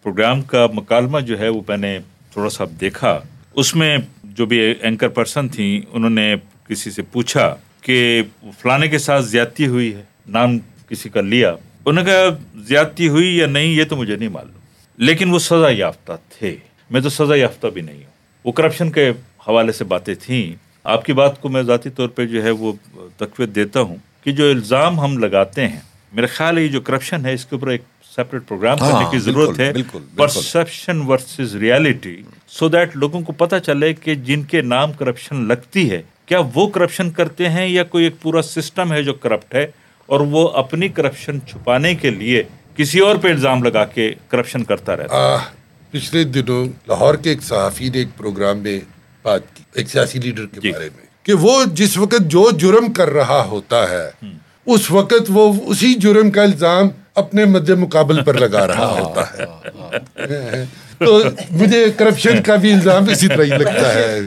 پروگرام 0.02 0.42
کا 0.42 0.66
مکالمہ 0.74 1.20
جو 1.20 1.38
ہے 1.38 1.48
وہ 1.48 1.60
میں 1.68 1.76
نے 1.76 1.98
تھوڑا 2.32 2.50
سا 2.50 2.64
دیکھا۔ 2.80 3.18
اس 3.54 3.74
میں 3.76 3.98
جو 4.24 4.46
بھی 4.46 4.58
اینکر 4.80 5.08
پرسن 5.08 5.48
تھیں 5.48 5.80
انہوں 5.92 6.10
نے 6.10 6.34
کسی 6.68 6.90
سے 6.90 7.02
پوچھا 7.02 7.54
کہ 7.80 8.22
فلانے 8.58 8.88
کے 8.88 8.98
ساتھ 8.98 9.24
زیادتی 9.24 9.66
ہوئی 9.66 9.94
ہے 9.94 10.02
نام 10.26 10.58
کسی 10.88 11.08
کا 11.08 11.20
لیا۔ 11.20 11.54
انہوں 11.86 12.04
نے 12.04 12.10
کہا 12.10 12.36
زیادتی 12.62 13.08
ہوئی 13.08 13.38
یا 13.38 13.46
نہیں 13.46 13.66
یہ 13.66 13.84
تو 13.84 13.96
مجھے 13.96 14.16
نہیں 14.16 14.28
معلوم۔ 14.28 14.60
لیکن 14.96 15.30
وہ 15.30 15.38
سزا 15.38 15.70
یافتہ 15.70 16.12
تھے۔ 16.38 16.56
میں 16.90 17.00
تو 17.00 17.08
سزا 17.08 17.34
یافتہ 17.34 17.66
بھی 17.66 17.80
نہیں 17.82 17.96
ہوں۔ 17.96 18.10
وہ 18.44 18.52
کرپشن 18.52 18.90
کے 18.90 19.10
حوالے 19.48 19.72
سے 19.72 19.84
باتیں 19.84 20.14
تھیں۔ 20.20 20.56
آپ 20.84 21.04
کی 21.04 21.12
بات 21.12 21.40
کو 21.40 21.48
میں 21.48 21.62
ذاتی 21.62 21.90
طور 21.90 22.08
پہ 22.08 22.26
جو 22.26 22.42
ہے 22.42 22.50
وہ 22.50 22.72
تقویت 23.16 23.54
دیتا 23.54 23.80
ہوں 23.80 23.96
کہ 24.24 24.32
جو 24.32 24.50
الزام 24.50 25.00
ہم 25.00 25.18
لگاتے 25.18 25.68
ہیں 25.68 25.80
میرا 26.12 26.26
خیال 26.26 26.58
ہے 26.58 26.62
یہ 26.62 26.68
جو 26.68 26.80
کرپشن 26.80 27.26
ہے 27.26 27.32
اس 27.32 27.46
کے 27.46 27.56
اوپر 27.56 27.68
ایک 27.68 27.82
سیپریٹ 28.16 28.42
پروگرام 28.48 28.78
ہاں، 28.80 28.92
کرنے 28.92 29.04
کی 29.10 29.18
ضرورت 29.18 29.58
ہے۔ 29.60 29.72
Perception 30.16 31.00
versus 31.00 31.56
reality 31.56 32.22
so 32.48 32.68
that 32.68 32.96
لوگوں 32.96 33.20
کو 33.20 33.32
پتہ 33.32 33.56
چلے 33.56 33.94
کہ 33.94 34.14
جن 34.14 34.42
کے 34.42 34.60
نام 34.60 34.92
کرپشن 34.92 35.48
لگتی 35.48 35.90
ہے 35.90 36.02
کیا 36.26 36.38
وہ 36.54 36.66
کرپشن 36.66 37.10
کرتے 37.10 37.48
ہیں 37.48 37.68
یا 37.68 37.84
کوئی 37.84 38.04
ایک 38.04 38.14
پورا 38.22 38.42
سسٹم 38.42 38.92
ہے 38.92 39.02
جو 39.02 39.14
کرپٹ 39.14 39.54
ہے؟ 39.54 39.66
اور 40.06 40.20
وہ 40.30 40.48
اپنی 40.54 40.88
کرپشن 40.88 41.38
چھپانے 41.46 41.94
کے 41.94 42.10
لیے 42.10 42.42
کسی 42.76 42.98
اور 42.98 43.16
پہ 43.16 43.28
الزام 43.28 43.62
لگا 43.62 43.84
کے 43.84 44.12
کرپشن 44.28 44.64
کرتا 44.64 44.96
رہتا 44.96 45.16
ہے۔ 45.16 45.20
آہ، 45.22 45.44
پچھلے 45.90 46.24
دنوں 46.24 46.66
لاہور 46.88 47.14
کے 47.14 47.30
ایک 47.30 47.42
صحافی 47.42 47.88
نے 47.88 47.98
ایک 47.98 48.08
پروگرام 48.16 48.58
میں 48.58 48.78
بات 49.24 49.40
کی 49.54 49.62
ایک 49.74 49.88
سیاسی 49.90 50.18
لیڈر 50.18 50.46
کے 50.46 50.60
جی۔ 50.60 50.72
بارے 50.72 50.88
میں 50.96 51.04
کہ 51.22 51.32
وہ 51.34 51.64
جس 51.72 51.96
وقت 51.98 52.22
جو 52.26 52.50
جرم 52.58 52.92
کر 52.92 53.10
رہا 53.10 53.44
ہوتا 53.44 53.90
ہے 53.90 54.26
اس 54.66 54.90
وقت 54.90 55.14
وہ 55.28 55.52
اسی 55.66 55.94
جرم 55.94 56.30
کا 56.30 56.42
الزام 56.42 56.88
اپنے 57.14 57.44
مد 57.44 57.68
مقابل 57.78 58.22
پر 58.24 58.34
لگا 58.34 58.66
رہا 58.66 58.86
ہوتا 58.98 59.22
ہے۔ 59.30 60.64
تو 60.98 61.18
مجھے 61.50 61.84
کرپشن 61.96 62.42
کا 62.42 62.56
بھی 62.56 62.72
الزام 62.72 63.08
اسی 63.08 63.28
طرح 63.28 63.44
ہی 63.44 63.48
لگتا 63.62 63.94
ہے۔ 63.94 64.20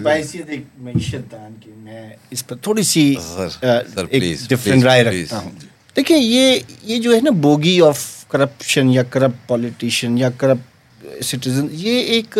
معیشت 0.78 1.32
دان 1.32 1.54
میں 1.78 2.10
اس 2.32 2.48
پر 2.48 2.56
تھوڑی 2.56 2.84
سی 2.84 3.02
ایک 3.02 4.40
ڈفرینٹ 4.50 4.66
please, 4.66 4.84
رائے. 4.84 5.04
رکھتا 5.04 5.38
ہوں۔ 5.38 5.52
دیکھیں، 5.96 6.18
یہ 6.18 6.60
یہ 6.84 7.00
جو 7.00 7.16
ہے 7.16 7.20
نا 7.22 7.30
بوگی 7.30 7.82
آف 7.82 8.28
کرپشن 8.28 8.90
یا 8.90 9.04
کرپٹ 9.04 9.48
پالیٹیشین 9.48 10.18
یا 10.18 10.30
کرپٹ 10.30 11.24
سٹیزن، 11.24 11.68
یہ 11.72 12.00
ایک 12.00 12.38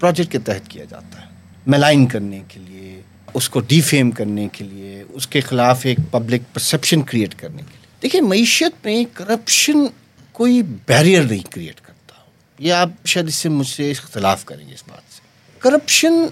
پروجیکٹ 0.00 0.32
کے 0.32 0.38
تحت 0.38 0.70
کیا 0.70 0.84
جاتا 0.84 1.20
ہے، 1.20 1.26
ملائن 1.66 2.06
کرنے 2.06 2.42
کے 2.48 2.60
لیے، 2.60 3.00
اس 3.34 3.48
کو 3.48 3.60
ڈیفیم 3.60 4.10
کرنے 4.10 4.48
کے 4.52 4.64
لیے، 4.64 5.04
اس 5.08 5.26
کے 5.26 5.40
خلاف 5.40 5.86
ایک 5.86 5.98
پبلک 6.10 6.42
پرسیپشن 6.52 7.02
کریٹ 7.02 7.34
کرنے 7.34 7.56
کے 7.56 7.72
لیے۔ 7.72 7.86
دیکھیں، 8.02 8.20
معیشت 8.20 8.86
میں 8.86 9.04
کرپشن 9.12 9.86
کوئی 10.32 10.62
بیریئر 10.62 11.22
نہیں 11.22 11.52
کریٹ 11.52 11.80
کرتا۔ 11.80 12.14
یہ 12.58 12.72
آپ 12.72 12.90
شاید 13.04 13.28
اس 13.28 13.34
سے 13.34 13.48
مجھ 13.48 13.66
سے 13.66 13.90
اختلاف 13.90 14.44
کریں 14.44 14.68
گے 14.68 14.74
اس 14.74 14.84
بات 14.88 15.14
سے۔ 15.14 15.20
کرپشن 15.58 16.26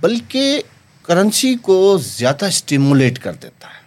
بلکہ 0.00 0.62
کرنسی 1.02 1.54
کو 1.62 1.98
زیادہ 1.98 2.44
اسٹیمولیٹ 2.44 3.18
کر 3.18 3.32
دیتا 3.32 3.68
ہے۔ 3.68 3.83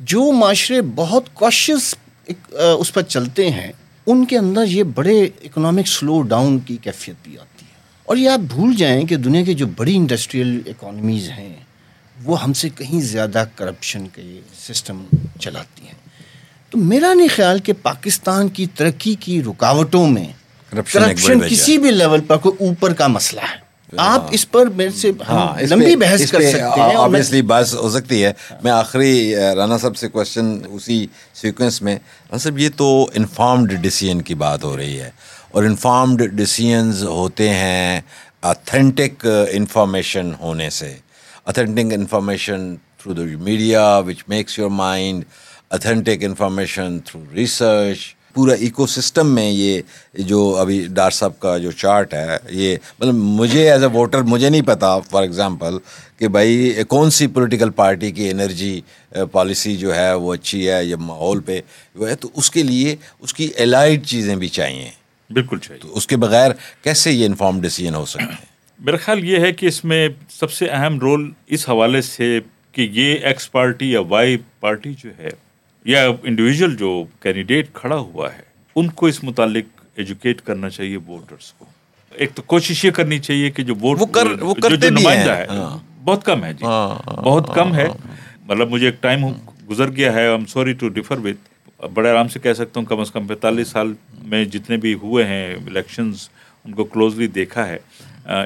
جو 0.00 0.32
معاشرے 0.32 0.80
بہت 0.94 1.34
کوشش 1.34 1.70
اس 2.78 2.94
پر 2.94 3.02
چلتے 3.02 3.50
ہیں 3.50 3.72
ان 4.06 4.24
کے 4.24 4.38
اندر 4.38 4.64
یہ 4.66 4.82
بڑے 4.82 5.22
اکنامک 5.22 5.86
سلو 5.86 6.22
ڈاؤن 6.22 6.58
کی 6.58 6.76
کیفیت 6.76 7.14
بھی 7.22 7.38
آتی 7.38 7.66
ہے۔ 7.66 7.70
اور 8.04 8.16
یہ 8.16 8.30
آپ 8.30 8.38
بھول 8.38 8.74
جائیں 8.74 9.06
کہ 9.06 9.16
دنیا 9.16 9.44
کی 9.44 9.54
جو 9.54 9.66
بڑی 9.76 9.96
انڈسٹریل 9.96 10.60
اکانومیز 10.66 11.30
ہیں 11.30 11.56
وہ 12.24 12.42
ہم 12.42 12.52
سے 12.52 12.68
کہیں 12.68 13.00
زیادہ 13.00 13.44
کرپشن 13.54 14.06
کے 14.08 14.40
سسٹم 14.58 15.04
چلاتی 15.40 15.86
ہیں۔ 15.86 15.94
تو 16.70 16.78
میرا 16.78 17.14
نہیں 17.14 17.28
خیال 17.36 17.58
کہ 17.58 17.72
پاکستان 17.82 18.48
کی 18.48 18.66
ترقی 18.66 19.14
کی 19.14 19.42
رکاوٹوں 19.42 20.06
میں 20.06 20.28
کرپشن 20.70 21.38
کسی 21.48 21.78
بھی 21.78 21.90
لیول 21.90 22.20
پر 22.20 22.36
کوئی 22.36 22.68
اوپر 22.68 22.94
کا 22.94 23.06
مسئلہ 23.06 23.40
ہے۔ 23.40 23.69
آپ 23.96 24.24
اس 24.30 24.50
پر 24.50 24.66
میرے 24.66 24.90
سے 24.90 25.10
ہاں 25.28 25.62
لمبی 25.70 25.96
بحث 25.96 26.30
کر 26.30 26.40
سکتے 26.40 26.60
ہیں 26.60 26.96
obviously 26.96 27.42
بحث 27.42 27.74
ہو 27.74 27.90
سکتی 27.90 28.24
ہے۔ 28.24 28.32
میں 28.62 28.72
آخری 28.72 29.34
رانا 29.56 29.78
صاحب 29.78 29.96
سے 29.96 30.08
کوشچن 30.08 30.58
اسی 30.68 31.06
سیکوینس 31.34 31.82
میں۔ 31.82 31.94
رانا 31.96 32.38
صاحب 32.38 32.58
یہ 32.58 32.68
تو 32.76 33.10
انفارمڈ 33.14 33.72
ڈیسیجن 33.72 34.22
کی 34.22 34.34
بات 34.34 34.64
ہو 34.64 34.76
رہی 34.76 35.00
ہے۔ 35.00 35.10
اور 35.50 35.64
انفارمڈ 35.64 36.22
ڈیسیجنز 36.22 37.04
ہوتے 37.04 37.48
ہیں 37.48 38.00
اتھینٹک 38.42 39.26
انفارمیشن 39.50 40.30
ہونے 40.40 40.70
سے۔ 40.70 40.96
Authentic 41.46 41.94
information 41.94 42.76
through 42.76 43.12
the 43.12 43.22
media 43.22 43.98
which 44.06 44.24
makes 44.28 44.58
your 44.58 44.70
mind 44.70 45.24
authentic 45.70 46.24
information 46.24 46.98
through 46.98 47.24
research 47.34 47.98
پورا 48.34 48.54
ایکو 48.54 48.86
سسٹم 48.86 49.34
میں 49.34 49.50
یہ 49.50 49.80
جو 50.14 50.56
ابھی 50.56 50.86
ڈار 50.90 51.10
صاحب 51.10 51.40
کا 51.40 51.58
جو 51.58 51.70
چارٹ 51.70 52.14
ہے 52.14 52.36
یہ 52.50 52.76
مطلب 52.98 53.14
مجھے 53.14 53.70
ایز 53.72 53.82
اے 53.82 53.88
ووٹر 53.88 54.22
مجھے 54.22 54.48
نہیں 54.48 54.62
پتا 54.62 54.98
فار 54.98 55.22
ایگزامپل 55.22 55.78
کہ 56.18 56.28
بھائی 56.28 56.72
کون 56.88 57.10
سی 57.10 57.26
پولیٹیکل 57.26 57.70
پارٹی 57.70 58.10
کی 58.10 58.30
انرجی 58.30 58.80
پالیسی 59.32 59.76
جو 59.76 59.94
ہے 59.94 60.14
وہ 60.14 60.34
اچھی 60.34 60.70
ہے 60.70 60.84
یا 60.84 60.96
ماحول 60.96 61.40
پہ۔ 61.40 61.60
وہ 61.94 62.08
ہے 62.08 62.14
تو 62.14 62.28
اس 62.34 62.50
کے 62.50 62.62
لیے 62.62 62.96
اس 63.20 63.34
کی 63.34 63.50
الائڈ 63.58 64.06
چیزیں 64.06 64.36
بھی 64.36 64.48
چاہیے۔ 64.48 64.90
بالکل 65.30 65.58
چاہیے۔ 65.58 65.80
تو 65.82 65.96
اس 65.96 66.06
کے 66.06 66.16
بغیر 66.16 66.50
کیسے 66.82 67.10
یہ 67.10 67.26
انفارم 67.26 67.60
ڈیسیجن 67.60 67.94
ہو 67.94 68.06
سکتے 68.06 68.24
ہیں؟ 68.24 68.50
میرا 68.78 68.96
خیال 68.96 69.24
یہ 69.24 69.38
ہے 69.38 69.52
کہ 69.52 69.66
اس 69.66 69.84
میں 69.84 70.08
سب 70.30 70.52
سے 70.52 70.66
اہم 70.66 70.98
رول 71.00 71.30
اس 71.46 71.68
حوالے 71.68 72.02
سے 72.02 72.40
کہ 72.72 72.88
یہ 72.92 73.16
ایکس 73.22 73.52
پارٹی 73.52 73.92
یا 73.92 74.00
وائی 74.00 74.36
پارٹی 74.60 74.94
جو 74.98 75.10
ہے 75.18 75.28
یا 75.84 76.08
انڈیویجول 76.22 76.76
جو 76.76 77.04
کینڈیڈیٹ 77.20 77.66
کھڑا 77.72 77.96
ہوا 77.96 78.34
ہے 78.34 78.42
ان 78.76 78.88
کو 78.88 79.06
اس 79.06 79.24
متعلق 79.24 79.80
ایجوکیٹ 79.96 80.40
کرنا 80.40 80.70
چاہیے 80.70 80.96
ووٹرس 80.96 81.52
کو۔ 81.52 81.64
ایک 82.14 82.30
تو 82.34 82.42
کوشش 82.42 82.84
یہ 82.84 82.90
کرنی 82.90 83.18
چاہیے 83.18 83.50
کہ 83.50 83.62
جو 83.62 83.74
ووٹ 83.74 84.00
وہ 84.00 84.06
کر- 84.06 84.36
وہ 84.40 84.54
جو- 84.68 84.90
نمائندہ 84.90 85.30
ہے 85.30 85.46
ہاں۔ 85.50 85.78
بہت 86.04 86.24
کم 86.24 86.44
ہے 86.44 86.52
جی۔ 86.52 86.64
ہاں، 86.64 87.10
بہت 87.10 87.54
کم 87.54 87.74
ہے۔ 87.74 87.88
مطلب 88.46 88.70
مجھے 88.70 88.86
ایک 88.86 89.02
ٹائم 89.02 89.20
گزر 89.70 89.90
گیا 89.90 90.12
ہے 90.12 90.28
I'm 90.28 90.46
sorry 90.46 90.72
to 90.72 90.88
differ 90.88 91.18
with 91.18 91.50
بڑے 91.94 92.10
آرام 92.10 92.28
سے 92.28 92.38
کہہ 92.38 92.52
سکتا 92.52 92.80
ہوں 92.80 92.86
کم 92.86 93.00
از 93.00 93.10
کم 93.10 93.26
پینتالیس 93.26 93.68
سال 93.68 93.92
میں 94.22 94.44
جتنے 94.44 94.76
بھی 94.76 94.94
ہوئے 94.94 95.24
ہیں 95.24 95.54
الیکشنز 95.54 96.28
ان 96.64 96.72
کو 96.72 96.84
کلوزلی 96.84 97.26
دیکھا 97.26 97.68
ہے۔ 97.68 97.78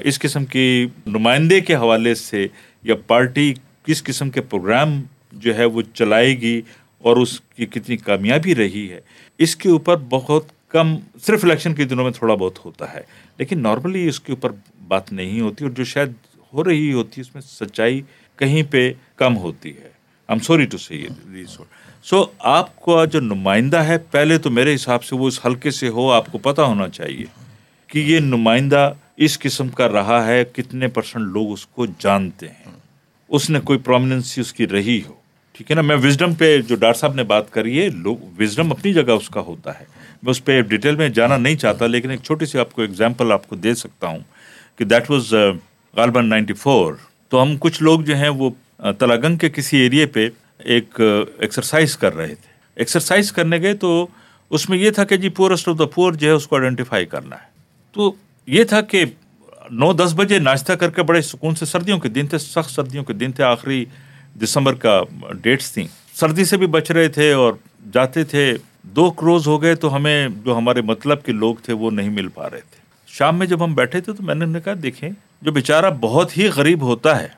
اس 0.05 0.19
قسم 0.19 0.45
کی 0.45 0.87
نمائندے 1.07 1.61
کے 1.61 1.75
حوالے 1.75 2.15
سے 2.15 2.47
یا 2.83 2.95
پارٹی 3.07 3.55
کس 3.87 4.03
قسم 4.03 4.31
کے 4.31 4.41
پروگرام 4.41 5.03
جو 5.33 5.59
ہے 5.59 5.65
وہ 5.65 5.83
چلائے 5.95 6.41
گی 6.41 6.63
اور 7.05 7.17
اس 7.17 7.41
کی 7.41 7.67
کتنی 7.67 7.97
کامیابی 7.97 8.55
رہی 8.55 8.91
ہے، 8.91 9.01
اس 9.39 9.57
کے 9.57 9.69
اوپر 9.69 9.97
بہت 10.09 10.45
کم، 10.69 10.97
صرف 11.27 11.45
الیکشن 11.45 11.75
کے 11.75 11.85
دنوں 11.85 12.05
میں 12.05 12.13
تھوڑا 12.13 12.35
بہت 12.35 12.65
ہوتا 12.65 12.93
ہے، 12.93 13.01
لیکن 13.39 13.63
نارملی 13.63 14.07
اس 14.09 14.21
کے 14.21 14.33
اوپر 14.33 14.53
بات 14.89 15.13
نہیں 15.13 15.41
ہوتی 15.41 15.65
اور 15.65 15.73
جو 15.73 15.85
شاید 15.85 16.13
ہو 16.53 16.65
رہی 16.65 16.93
ہوتی 16.93 17.21
ہے 17.21 17.21
اس 17.21 17.35
میں 17.35 17.43
سچائی 17.43 18.01
کہیں 18.37 18.63
پہ 18.71 18.93
کم 19.17 19.37
ہوتی 19.37 19.71
ہے۔ 19.71 19.89
I'm 20.29 20.39
sorry 20.39 20.67
to 20.67 20.79
see 20.79 21.07
so 22.03 22.25
آپ 22.39 22.81
کا 22.81 23.05
جو 23.05 23.21
نمائندہ 23.21 23.77
ہے، 23.77 23.99
پہلے 23.99 24.39
تو 24.39 24.51
میرے 24.51 24.75
حساب 24.75 25.05
سے 25.05 25.15
وہ 25.15 25.29
اس 25.29 25.41
حلقے 25.47 25.71
سے 25.71 25.89
ہو، 25.89 26.11
آپ 26.13 26.33
کو 26.33 26.39
پتہ 26.39 26.61
ہونا 26.61 26.89
چاہیے 26.89 27.25
کہ 27.87 27.99
یہ 27.99 28.19
نمائندہ 28.21 28.93
اس 29.17 29.39
قسم 29.39 29.69
کا 29.69 29.89
رہا 29.89 30.27
ہے، 30.27 30.45
کتنے 30.53 30.89
پرسنٹ 30.89 31.23
لوگ 31.23 31.53
اس 31.53 31.67
کو 31.67 31.87
جانتے 31.99 32.49
ہیں۔ 32.49 32.73
اس 33.29 33.51
نے 33.51 33.61
کوئی 33.61 33.79
پرومیننسی 33.79 34.41
اس 34.41 34.53
کی 34.53 34.67
رہی 34.67 35.01
ہو۔ 35.09 35.24
ٹھیک 35.55 35.71
ہے 35.71 35.75
نا، 35.75 35.83
میں 35.83 35.97
وزڈم 35.97 36.33
پہ 36.35 36.57
جو 36.69 36.77
ڈاکٹر 36.77 36.99
صاحب 36.99 37.15
نے 37.15 37.23
بات 37.25 37.51
کری 37.53 37.81
ہے، 37.81 37.89
لوگ 37.89 38.17
وزڈم 38.41 38.71
اپنی 38.73 38.93
جگہ 38.93 39.13
اس 39.13 39.29
کا 39.31 39.41
ہوتا 39.41 39.79
ہے۔ 39.81 39.85
میں 40.23 40.31
اس 40.31 40.45
پہ 40.45 40.61
ڈیٹیل 40.63 40.97
میں 40.97 41.09
جانا 41.09 41.37
نہیں 41.37 41.57
چاہتا، 41.57 41.87
لیکن 41.87 42.11
ایک 42.11 42.23
چھوٹی 42.23 42.47
سی 42.47 42.59
آپ 42.59 42.73
کو 42.73 42.83
ایگزامپل 42.83 43.33
آپ 43.33 43.47
کو 43.49 43.57
دے 43.57 43.75
سکتا 43.75 44.07
ہوں 44.07 44.19
کہ 44.79 44.85
دیٹ 44.85 45.11
واز 45.11 45.35
uh, 45.35 45.55
غالباً 45.97 46.29
نائنٹی 46.29 46.55
فور 46.55 46.95
تو 47.29 47.43
ہم 47.43 47.57
کچھ 47.61 47.83
لوگ 47.83 48.01
جو 48.01 48.17
ہیں، 48.17 48.29
وہ 48.29 48.51
تلاگنگ 48.99 49.37
کے 49.37 49.51
کسی 49.51 49.77
ایریے 49.77 50.07
پہ 50.07 50.29
ایک 50.59 51.01
ایکسرسائز 51.39 51.97
کر 51.97 52.15
رہے 52.17 52.35
تھے۔ 52.35 52.53
ایکسرسائز 52.77 53.33
کرنے 53.33 53.61
گئے 53.63 53.75
تو 53.75 54.07
اس 54.51 54.69
میں 54.69 54.79
یہ 54.79 54.91
تھا 54.91 55.05
کہ 55.05 55.17
جی 55.17 55.29
پورسٹ 55.29 55.69
آف 55.69 55.79
دا 55.79 55.87
پور 55.95 56.13
جو 56.13 56.29
ہے، 56.29 56.33
اس 56.33 56.47
کو 56.47 56.57
آئیڈینٹیفائی 56.57 57.07
کرنا 57.07 57.37
ہے۔ 57.37 57.47
تو 57.93 58.13
یہ 58.47 58.65
تھا 58.65 58.81
کہ 58.81 59.05
نو 59.71 59.93
دس 59.93 60.15
بجے 60.17 60.39
ناشتہ 60.39 60.73
کر 60.73 60.91
کے 60.91 61.03
بڑے 61.03 61.21
سکون 61.23 61.55
سے 61.55 61.67
سردیوں 61.67 61.99
کے 61.99 62.09
دن 62.09 62.27
تھے، 62.27 62.39
سخت 62.39 62.71
سردیوں 62.71 63.05
کے 63.05 63.13
دن 63.13 63.33
تھے، 63.33 63.45
آخری 63.45 63.85
دسمبر 64.43 64.75
کا 64.75 65.03
ڈیٹس 65.43 65.73
تھیں۔ 65.73 65.87
سردی 66.15 66.45
سے 66.45 66.57
بھی 66.57 66.67
بچ 66.67 66.91
رہے 66.91 67.09
تھے 67.09 67.33
اور 67.33 67.53
جاتے 67.95 68.25
تھے۔ 68.25 68.55
دو 68.83 69.11
کروز 69.11 69.47
ہو 69.47 69.63
گئے 69.63 69.75
تو 69.75 69.97
ہمیں 69.97 70.29
جو 70.29 70.57
ہمارے 70.57 70.83
مطلب 70.83 71.23
کے 71.23 71.33
لوگ 71.33 71.55
تھے 71.55 71.73
وہ 71.73 71.91
نہیں 71.91 72.09
مل 72.09 72.29
پا 72.29 72.51
رہے 72.51 72.61
تھے۔ 72.61 72.77
شام 73.07 73.39
میں 73.39 73.47
جب 73.47 73.65
ہم 73.65 73.75
بیٹھے 73.75 74.01
تھے 74.01 74.13
تو 74.13 74.23
میں 74.23 74.35
نے 74.35 74.45
انہیں 74.45 74.63
کہا، 74.63 74.73
دیکھیں، 74.83 75.11
جو 75.43 75.53
بیچارہ 75.53 75.91
بہت 76.01 76.39
ہی 76.39 76.47
غریب 76.47 76.83
ہوتا 76.83 77.23
ہے، 77.23 77.29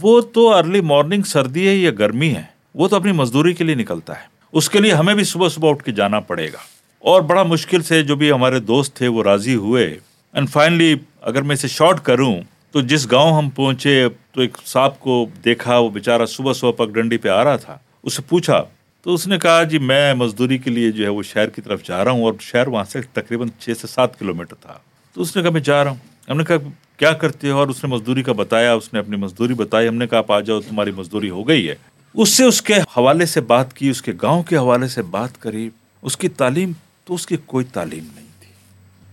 وہ 0.00 0.20
تو 0.20 0.54
ارلی 0.54 0.80
مارننگ 0.80 1.22
سردی 1.22 1.68
ہے 1.68 1.74
یا 1.74 1.90
گرمی 1.90 2.34
ہے، 2.34 2.42
وہ 2.74 2.88
تو 2.88 2.96
اپنی 2.96 3.12
مزدوری 3.12 3.52
کے 3.52 3.64
لیے 3.64 3.74
نکلتا 3.74 4.12
ہے۔ 4.12 4.26
اس 4.52 4.70
کے 4.70 4.78
لیے 4.78 4.92
ہمیں 4.92 5.14
بھی 5.14 5.24
صبح 5.24 5.48
صبح 5.48 5.70
اٹھ 5.70 5.84
کے 5.84 5.92
جانا 5.92 6.20
پڑے 6.20 6.48
گا۔ 6.52 6.58
اور 6.98 7.22
بڑا 7.22 7.42
مشکل 7.42 7.82
سے 7.82 8.02
جو 8.02 8.16
بھی 8.16 8.32
ہمارے 8.32 8.60
دوست 8.60 8.94
تھے 8.94 9.08
وہ 9.08 9.22
راضی 9.22 9.54
ہوئے۔ 9.54 9.98
اینڈ 10.32 10.50
فائنلی 10.50 10.94
اگر 11.22 11.42
میں 11.42 11.54
اسے 11.54 11.68
شارٹ 11.68 12.00
کروں 12.00 12.40
تو 12.74 12.80
جس 12.80 13.10
گاؤں 13.10 13.36
ہم 13.36 13.50
پہنچے، 13.50 14.08
تو 14.32 14.40
ایک 14.40 14.56
صاحب 14.66 15.00
کو 15.00 15.26
دیکھا، 15.44 15.78
وہ 15.78 15.90
بیچارہ 15.90 16.26
صبح 16.26 16.52
صبح 16.52 16.72
پگ 16.72 16.84
ڈنڈی 16.84 17.16
پہ 17.16 17.28
آ 17.28 17.44
رہا 17.44 17.56
تھا۔ 17.56 17.78
اسے 18.02 18.22
پوچھا، 18.28 18.62
تو 19.02 19.14
اس 19.14 19.26
نے 19.26 19.38
کہا 19.38 19.62
جی 19.62 19.78
میں 19.78 20.14
مزدوری 20.14 20.58
کے 20.58 20.70
لیے 20.70 20.92
جو 20.92 21.04
ہے 21.04 21.08
وہ 21.08 21.22
شہر 21.22 21.48
کی 21.48 21.62
طرف 21.62 21.84
جا 21.84 22.04
رہا 22.04 22.10
ہوں 22.10 22.22
اور 22.22 22.32
شہر 22.40 22.68
وہاں 22.68 22.84
سے 22.84 23.00
تقریباً 23.12 23.48
چھ 23.58 23.70
سے 23.80 23.86
سات 23.86 24.18
کلو 24.18 24.34
میٹر 24.34 24.54
تھا۔ 24.54 24.74
تو 25.14 25.22
اس 25.22 25.36
نے 25.36 25.42
کہا، 25.42 25.50
میں 25.50 25.60
جا 25.60 25.84
رہا 25.84 25.90
ہوں۔ 25.90 26.30
ہم 26.30 26.36
نے 26.36 26.44
کہا، 26.44 26.56
کیا 26.96 27.12
کرتے 27.12 27.50
ہو؟ 27.50 27.58
اور 27.58 27.68
اس 27.68 27.84
نے 27.84 27.90
مزدوری 27.90 28.22
کا 28.22 28.32
بتایا، 28.32 28.74
اس 28.74 28.92
نے 28.92 28.98
اپنی 28.98 29.16
مزدوری 29.16 29.54
بتائی۔ 29.54 29.88
ہم 29.88 29.94
نے 29.94 30.06
کہا، 30.06 30.18
آپ 30.18 30.32
آ 30.32 30.40
جاؤ، 30.40 30.60
تمہاری 30.60 30.90
مزدوری 30.90 31.30
ہو 31.30 31.48
گئی 31.48 31.68
ہے۔ 31.68 31.74
اس 32.14 32.28
سے 32.28 32.44
اس 32.44 32.62
کے 32.62 32.74
حوالے 32.74 33.26
سے 33.26 33.40
بات 33.40 33.74
کی، 33.74 33.88
اس 33.88 34.02
کے 34.02 34.12
گاؤں 34.22 34.42
کے 34.42 34.56
حوالے 34.56 34.88
سے 34.88 35.02
بات 35.02 35.40
کری۔ 35.40 35.70
اس 36.02 36.16
کی 36.16 36.28
تعلیم، 36.28 36.72
تو 37.04 37.14
اس 37.14 37.26
کی 37.26 37.36
کوئی 37.46 37.64
تعلیم 37.64 38.04
نہیں۔ 38.14 38.23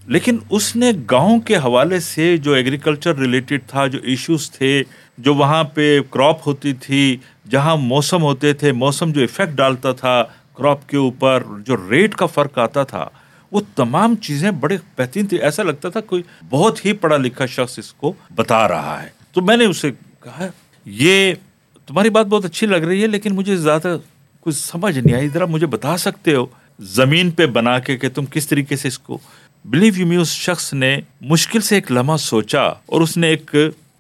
لیکن 0.08 0.38
اس 0.50 0.76
نے 0.76 0.92
گاؤں 1.12 1.40
کے 1.40 1.56
حوالے 1.56 2.00
سے 2.00 2.38
جو 2.38 2.54
ایگریکلچر 2.54 3.18
ریلیٹڈ 3.18 3.62
تھا، 3.68 3.88
جو 3.88 4.00
ایشوز 4.04 4.52
تھے، 4.52 4.84
جو 5.18 5.34
وہاں 5.34 5.64
پہ 5.64 6.00
کراپ 6.10 6.48
ہوتی 6.48 6.74
تھی، 6.74 7.18
جہاں 7.50 7.78
موسم 7.78 8.22
ہوتے 8.22 8.54
تھے، 8.54 8.72
موسم 8.72 9.12
جو 9.12 9.22
افیکٹ 9.22 9.52
ڈالتا 9.52 9.92
تھا 9.92 10.24
کراپ 10.58 10.90
کے 10.90 10.98
اوپر، 10.98 11.44
جو 11.66 11.78
ریٹ 11.90 12.16
کا 12.16 12.26
فرق 12.26 12.58
آتا 12.58 12.84
تھا، 12.84 13.08
وہ 13.52 13.62
تمام 13.76 14.16
چیزیں 14.16 14.52
بڑے 14.52 14.78
بہترین 14.98 15.26
تھی۔ 15.26 15.38
ایسا 15.38 15.64
لگتا 15.64 15.90
تھا 15.90 16.02
کوئی 16.02 16.24
بہت 16.50 16.86
ہی 16.86 16.94
پڑھا 16.94 17.18
لکھا 17.18 17.46
شخص 17.46 17.80
اس 17.80 17.94
کو 17.94 18.14
بتا 18.36 18.68
رہا 18.68 19.04
ہے۔ 19.04 19.10
تو 19.32 19.42
میں 19.42 19.58
نے 19.58 19.66
اسے 19.66 19.92
کہا، 20.24 20.48
یہ 20.86 21.34
تمہاری 21.88 22.10
بات 22.10 22.26
بہت 22.26 22.46
اچھی 22.46 22.68
لگ 22.68 22.76
رہی 22.76 23.02
ہے، 23.02 23.08
لیکن 23.08 23.36
مجھے 23.36 23.56
زیادہ 23.56 23.98
کچھ 24.42 24.56
سمجھ 24.56 25.00
نہیں 25.00 25.16
آئی۔ 25.16 25.28
ذرا 25.28 25.46
مجھے 25.46 25.68
بتا 25.68 25.98
سکتے 25.98 26.36
ہو 26.36 26.46
زمین 26.80 27.32
پہ 27.32 27.46
بنا 27.46 27.80
کے 27.80 27.98
کہ 27.98 28.10
تم 28.10 28.26
کس 28.26 28.48
طریقے 28.48 28.76
سے 28.76 28.88
اس 28.88 29.00
کو 29.00 29.18
بلیو 29.66 29.94
یو 29.96 30.08
می 30.08 30.16
اس 30.16 30.28
شخص 30.28 30.74
نے 30.74 31.00
مشکل 31.22 31.62
سے 31.62 31.76
ایک 31.76 31.92
لمحہ 31.92 32.18
سوچا 32.18 32.62
اور 32.62 33.02
اس 33.02 33.18
نے 33.18 33.28
ایک 33.28 33.56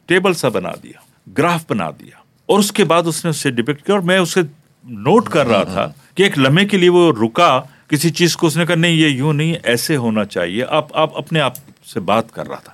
ٹیبل 0.05 0.33
سا 0.33 0.49
بنا 0.49 0.71
دیا، 0.83 0.99
گراف 1.37 1.65
بنا 1.69 1.89
دیا 1.89 2.17
اور 2.45 2.59
اس 2.59 2.71
کے 2.71 2.83
بعد 2.83 3.03
اس 3.05 3.25
نے 3.25 3.29
اسے 3.29 3.51
ڈپیکٹ 3.51 3.85
کیا 3.85 3.95
اور 3.95 4.03
میں 4.03 4.17
اسے 4.17 4.41
نوٹ 4.83 5.29
کر 5.29 5.47
رہا 5.47 5.63
تھا 5.63 5.91
کہ 6.15 6.23
ایک 6.23 6.39
لمحے 6.39 6.65
کے 6.65 6.77
لیے 6.77 6.89
وہ 6.89 7.13
رکا، 7.21 7.61
کسی 7.87 8.09
چیز 8.09 8.37
کو 8.37 8.47
اس 8.47 8.57
نے 8.57 8.65
کہا، 8.65 8.75
نہیں، 8.75 8.91
یہ 8.91 9.07
یوں 9.07 9.33
نہیں، 9.33 9.55
ایسے 9.63 9.95
ہونا 9.95 10.25
چاہیے۔ 10.25 10.63
آپ 10.69 10.97
آپ 10.97 11.17
اپنے 11.17 11.39
آپ 11.39 11.53
سے 11.85 11.99
بات 11.99 12.31
کر 12.31 12.47
رہا 12.47 12.59
تھا۔ 12.59 12.73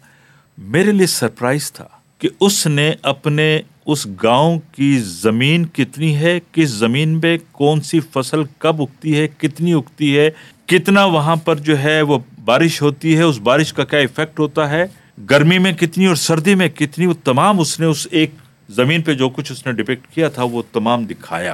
میرے 0.57 0.91
لیے 0.91 1.07
سرپرائز 1.07 1.71
تھا 1.71 1.87
کہ 2.17 2.29
اس 2.39 2.67
نے 2.67 2.93
اپنے 3.01 3.61
اس 3.85 4.07
گاؤں 4.23 4.59
کی 4.71 4.99
زمین 4.99 5.65
کتنی 5.65 6.15
ہے، 6.15 6.39
کس 6.51 6.69
زمین 6.69 7.19
پہ 7.19 7.37
کون 7.51 7.81
سی 7.81 7.99
فصل 7.99 8.43
کب 8.57 8.81
اگتی 8.81 9.17
ہے، 9.17 9.27
کتنی 9.37 9.73
اگتی 9.73 10.19
ہے، 10.19 10.29
کتنا 10.65 11.05
وہاں 11.05 11.35
پر 11.35 11.55
جو 11.55 11.79
ہے 11.79 12.01
وہ 12.01 12.19
بارش 12.47 12.81
ہوتی 12.81 13.17
ہے، 13.17 13.21
اس 13.21 13.39
بارش 13.39 13.73
کا 13.73 13.83
کیا 13.83 13.99
افیکٹ 13.99 14.39
ہوتا 14.39 14.69
ہے؟ 14.69 14.85
گرمی 15.29 15.57
میں 15.57 15.71
کتنی 15.71 16.05
اور 16.05 16.15
سردی 16.15 16.55
میں 16.55 16.67
کتنی؟ 16.67 17.05
وہ 17.05 17.13
تمام 17.23 17.59
اس 17.59 17.79
نے 17.79 17.85
اس 17.85 18.07
ایک 18.11 18.31
زمین 18.69 19.01
پہ 19.01 19.13
جو 19.13 19.29
کچھ 19.29 19.51
اس 19.51 19.65
نے 19.65 19.71
ڈپیکٹ 19.71 20.07
کیا 20.07 20.29
تھا، 20.29 20.43
وہ 20.43 20.63
تمام 20.73 21.05
دکھایا۔ 21.05 21.53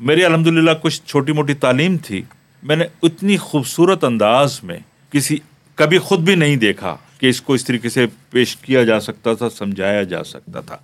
میری 0.00 0.24
الحمد 0.24 0.46
للہ 0.46 0.70
کچھ 0.82 1.02
چھوٹی 1.06 1.32
موٹی 1.32 1.54
تعلیم 1.54 1.96
تھی۔ 2.02 2.22
میں 2.62 2.76
نے 2.76 2.84
اتنی 3.02 3.36
خوبصورت 3.36 4.04
انداز 4.04 4.60
میں 4.62 4.78
کسی، 5.12 5.36
کبھی 5.74 5.98
خود 5.98 6.20
بھی 6.20 6.34
نہیں 6.34 6.56
دیکھا 6.56 6.96
کہ 7.20 7.26
اس 7.26 7.42
کو 7.42 7.52
اس 7.52 7.64
طریقے 7.64 7.88
سے 7.88 8.06
پیش 8.30 8.56
کیا 8.56 8.84
جا 8.84 9.00
سکتا 9.00 9.34
تھا، 9.34 9.50
سمجھایا 9.50 10.02
جا 10.02 10.24
سکتا 10.24 10.60
تھا۔ 10.60 10.76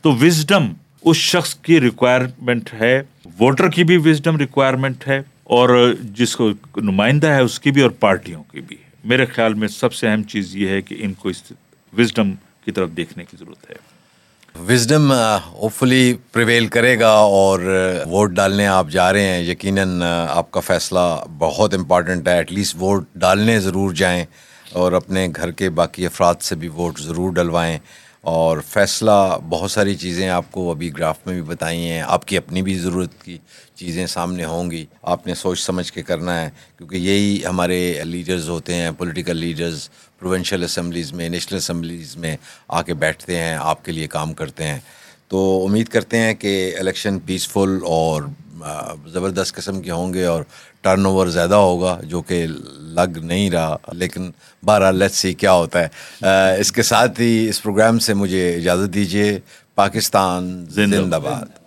تو 0.00 0.12
وزڈم 0.12 0.72
اس 1.02 1.16
شخص 1.16 1.54
کی 1.54 1.80
ریکوائرمنٹ 1.80 2.74
ہے۔ 2.80 3.02
ووٹر 3.40 3.68
کی 3.68 3.84
بھی 3.84 3.96
وزڈم 3.96 4.36
ریکوائرمنٹ 4.36 5.08
ہے 5.08 5.22
اور 5.44 5.94
جس 6.02 6.36
کو 6.36 6.50
نمائندہ 6.76 7.26
ہے، 7.26 7.42
اس 7.42 7.60
کی 7.60 7.70
بھی 7.70 7.80
اور 7.80 7.90
پارٹیوں 7.90 8.42
کی 8.42 8.60
بھی۔ 8.60 8.76
میرے 9.04 9.26
خیال 9.26 9.54
میں 9.54 9.68
سب 9.68 9.94
سے 9.94 10.08
اہم 10.08 10.22
چیز 10.22 10.56
یہ 10.56 10.68
ہے 10.68 10.82
کہ 10.82 10.96
ان 10.98 11.12
کو 11.12 11.28
اس 11.28 11.42
وزڈم 11.98 12.32
کی 12.64 12.72
طرف 12.72 12.90
دیکھنے 12.96 13.24
کی 13.24 13.36
ضرورت 13.40 13.70
ہے۔ 13.70 13.74
وزڈم 14.68 15.12
ہوپ 15.46 15.72
فلی 15.72 16.14
پریویل 16.32 16.66
کرے 16.66 17.00
گا 17.00 17.10
اور 17.10 17.60
uh, 17.60 18.06
ووٹ 18.06 18.30
ڈالنے 18.30 18.66
آپ 18.66 18.88
جا 18.88 19.12
رہے 19.12 19.24
ہیں۔ 19.24 19.42
یقیناً 19.42 19.98
uh, 19.98 20.26
آپ 20.28 20.50
کا 20.50 20.60
فیصلہ 20.60 21.24
بہت 21.38 21.74
امپارٹنٹ 21.74 22.28
ہے۔ 22.28 22.32
ایٹ 22.32 22.52
لیسٹ 22.52 22.76
ووٹ 22.78 23.04
ڈالنے 23.14 23.60
ضرور 23.60 23.92
جائیں 23.92 24.24
اور 24.72 24.92
اپنے 24.92 25.28
گھر 25.36 25.50
کے 25.50 25.70
باقی 25.70 26.06
افراد 26.06 26.34
سے 26.40 26.54
بھی 26.54 26.68
ووٹ 26.68 27.00
ضرور 27.00 27.32
ڈلوائیں۔ 27.32 27.78
اور 28.22 28.58
فیصلہ 28.68 29.38
بہت 29.48 29.70
ساری 29.70 29.94
چیزیں 29.94 30.28
آپ 30.28 30.44
کو 30.50 30.70
ابھی 30.70 30.90
گراف 30.98 31.18
میں 31.26 31.34
بھی 31.34 31.42
بتائی 31.42 31.78
ہیں، 31.78 32.02
آپ 32.06 32.24
کی 32.24 32.36
اپنی 32.36 32.62
بھی 32.62 32.78
ضرورت 32.78 33.22
کی 33.22 33.38
چیزیں 33.74 34.06
سامنے 34.06 34.44
ہوں 34.44 34.70
گی، 34.70 34.86
آپ 35.02 35.26
نے 35.26 35.34
سوچ 35.34 35.60
سمجھ 35.60 35.92
کے 35.92 36.02
کرنا 36.02 36.40
ہے، 36.40 36.50
کیونکہ 36.78 36.96
یہی 36.96 37.44
ہمارے 37.46 38.00
لیڈرز 38.04 38.48
ہوتے 38.48 38.74
ہیں 38.74 38.90
پولیٹیکل 38.90 39.36
لیڈرز 39.36 39.88
پروونشل 40.18 40.62
اسمبلیز 40.62 41.12
میں 41.12 41.28
نیشنل 41.28 41.56
اسمبلیز 41.56 42.16
میں 42.16 42.36
آ 42.68 42.82
کے 42.82 42.94
بیٹھتے 42.94 43.36
ہیں، 43.36 43.54
آپ 43.60 43.84
کے 43.84 43.92
لیے 43.92 44.06
کام 44.06 44.32
کرتے 44.32 44.64
ہیں۔ 44.64 44.78
تو 45.28 45.64
امید 45.68 45.88
کرتے 45.88 46.18
ہیں 46.18 46.34
کہ 46.34 46.76
الیکشن 46.78 47.18
پیسفل 47.18 47.78
اور 47.84 48.22
زبردست 49.06 49.54
قسم 49.54 49.82
کے 49.82 49.90
ہوں 49.90 50.14
گے 50.14 50.24
اور 50.24 50.42
ٹرن 50.80 51.06
اوور 51.06 51.26
زیادہ 51.26 51.54
ہوگا 51.54 52.00
جو 52.02 52.22
کہ 52.22 52.46
لگ 52.78 53.18
نہیں 53.22 53.50
رہا۔ 53.50 53.76
لیکن 53.92 54.30
بارہ 54.64 54.92
لیٹ 54.92 55.12
سی 55.12 55.34
کیا 55.34 55.52
ہوتا 55.52 55.84
ہے۔ 55.84 55.88
اس 56.58 56.72
کے 56.72 56.82
ساتھ 56.82 57.20
ہی 57.20 57.48
اس 57.48 57.62
پروگرام 57.62 57.98
سے 57.98 58.14
مجھے 58.14 58.56
اجازت 58.56 58.94
دیجیے 58.94 59.40
پاکستان 59.74 60.66
زندہ 60.68 61.16
باد۔ 61.16 61.61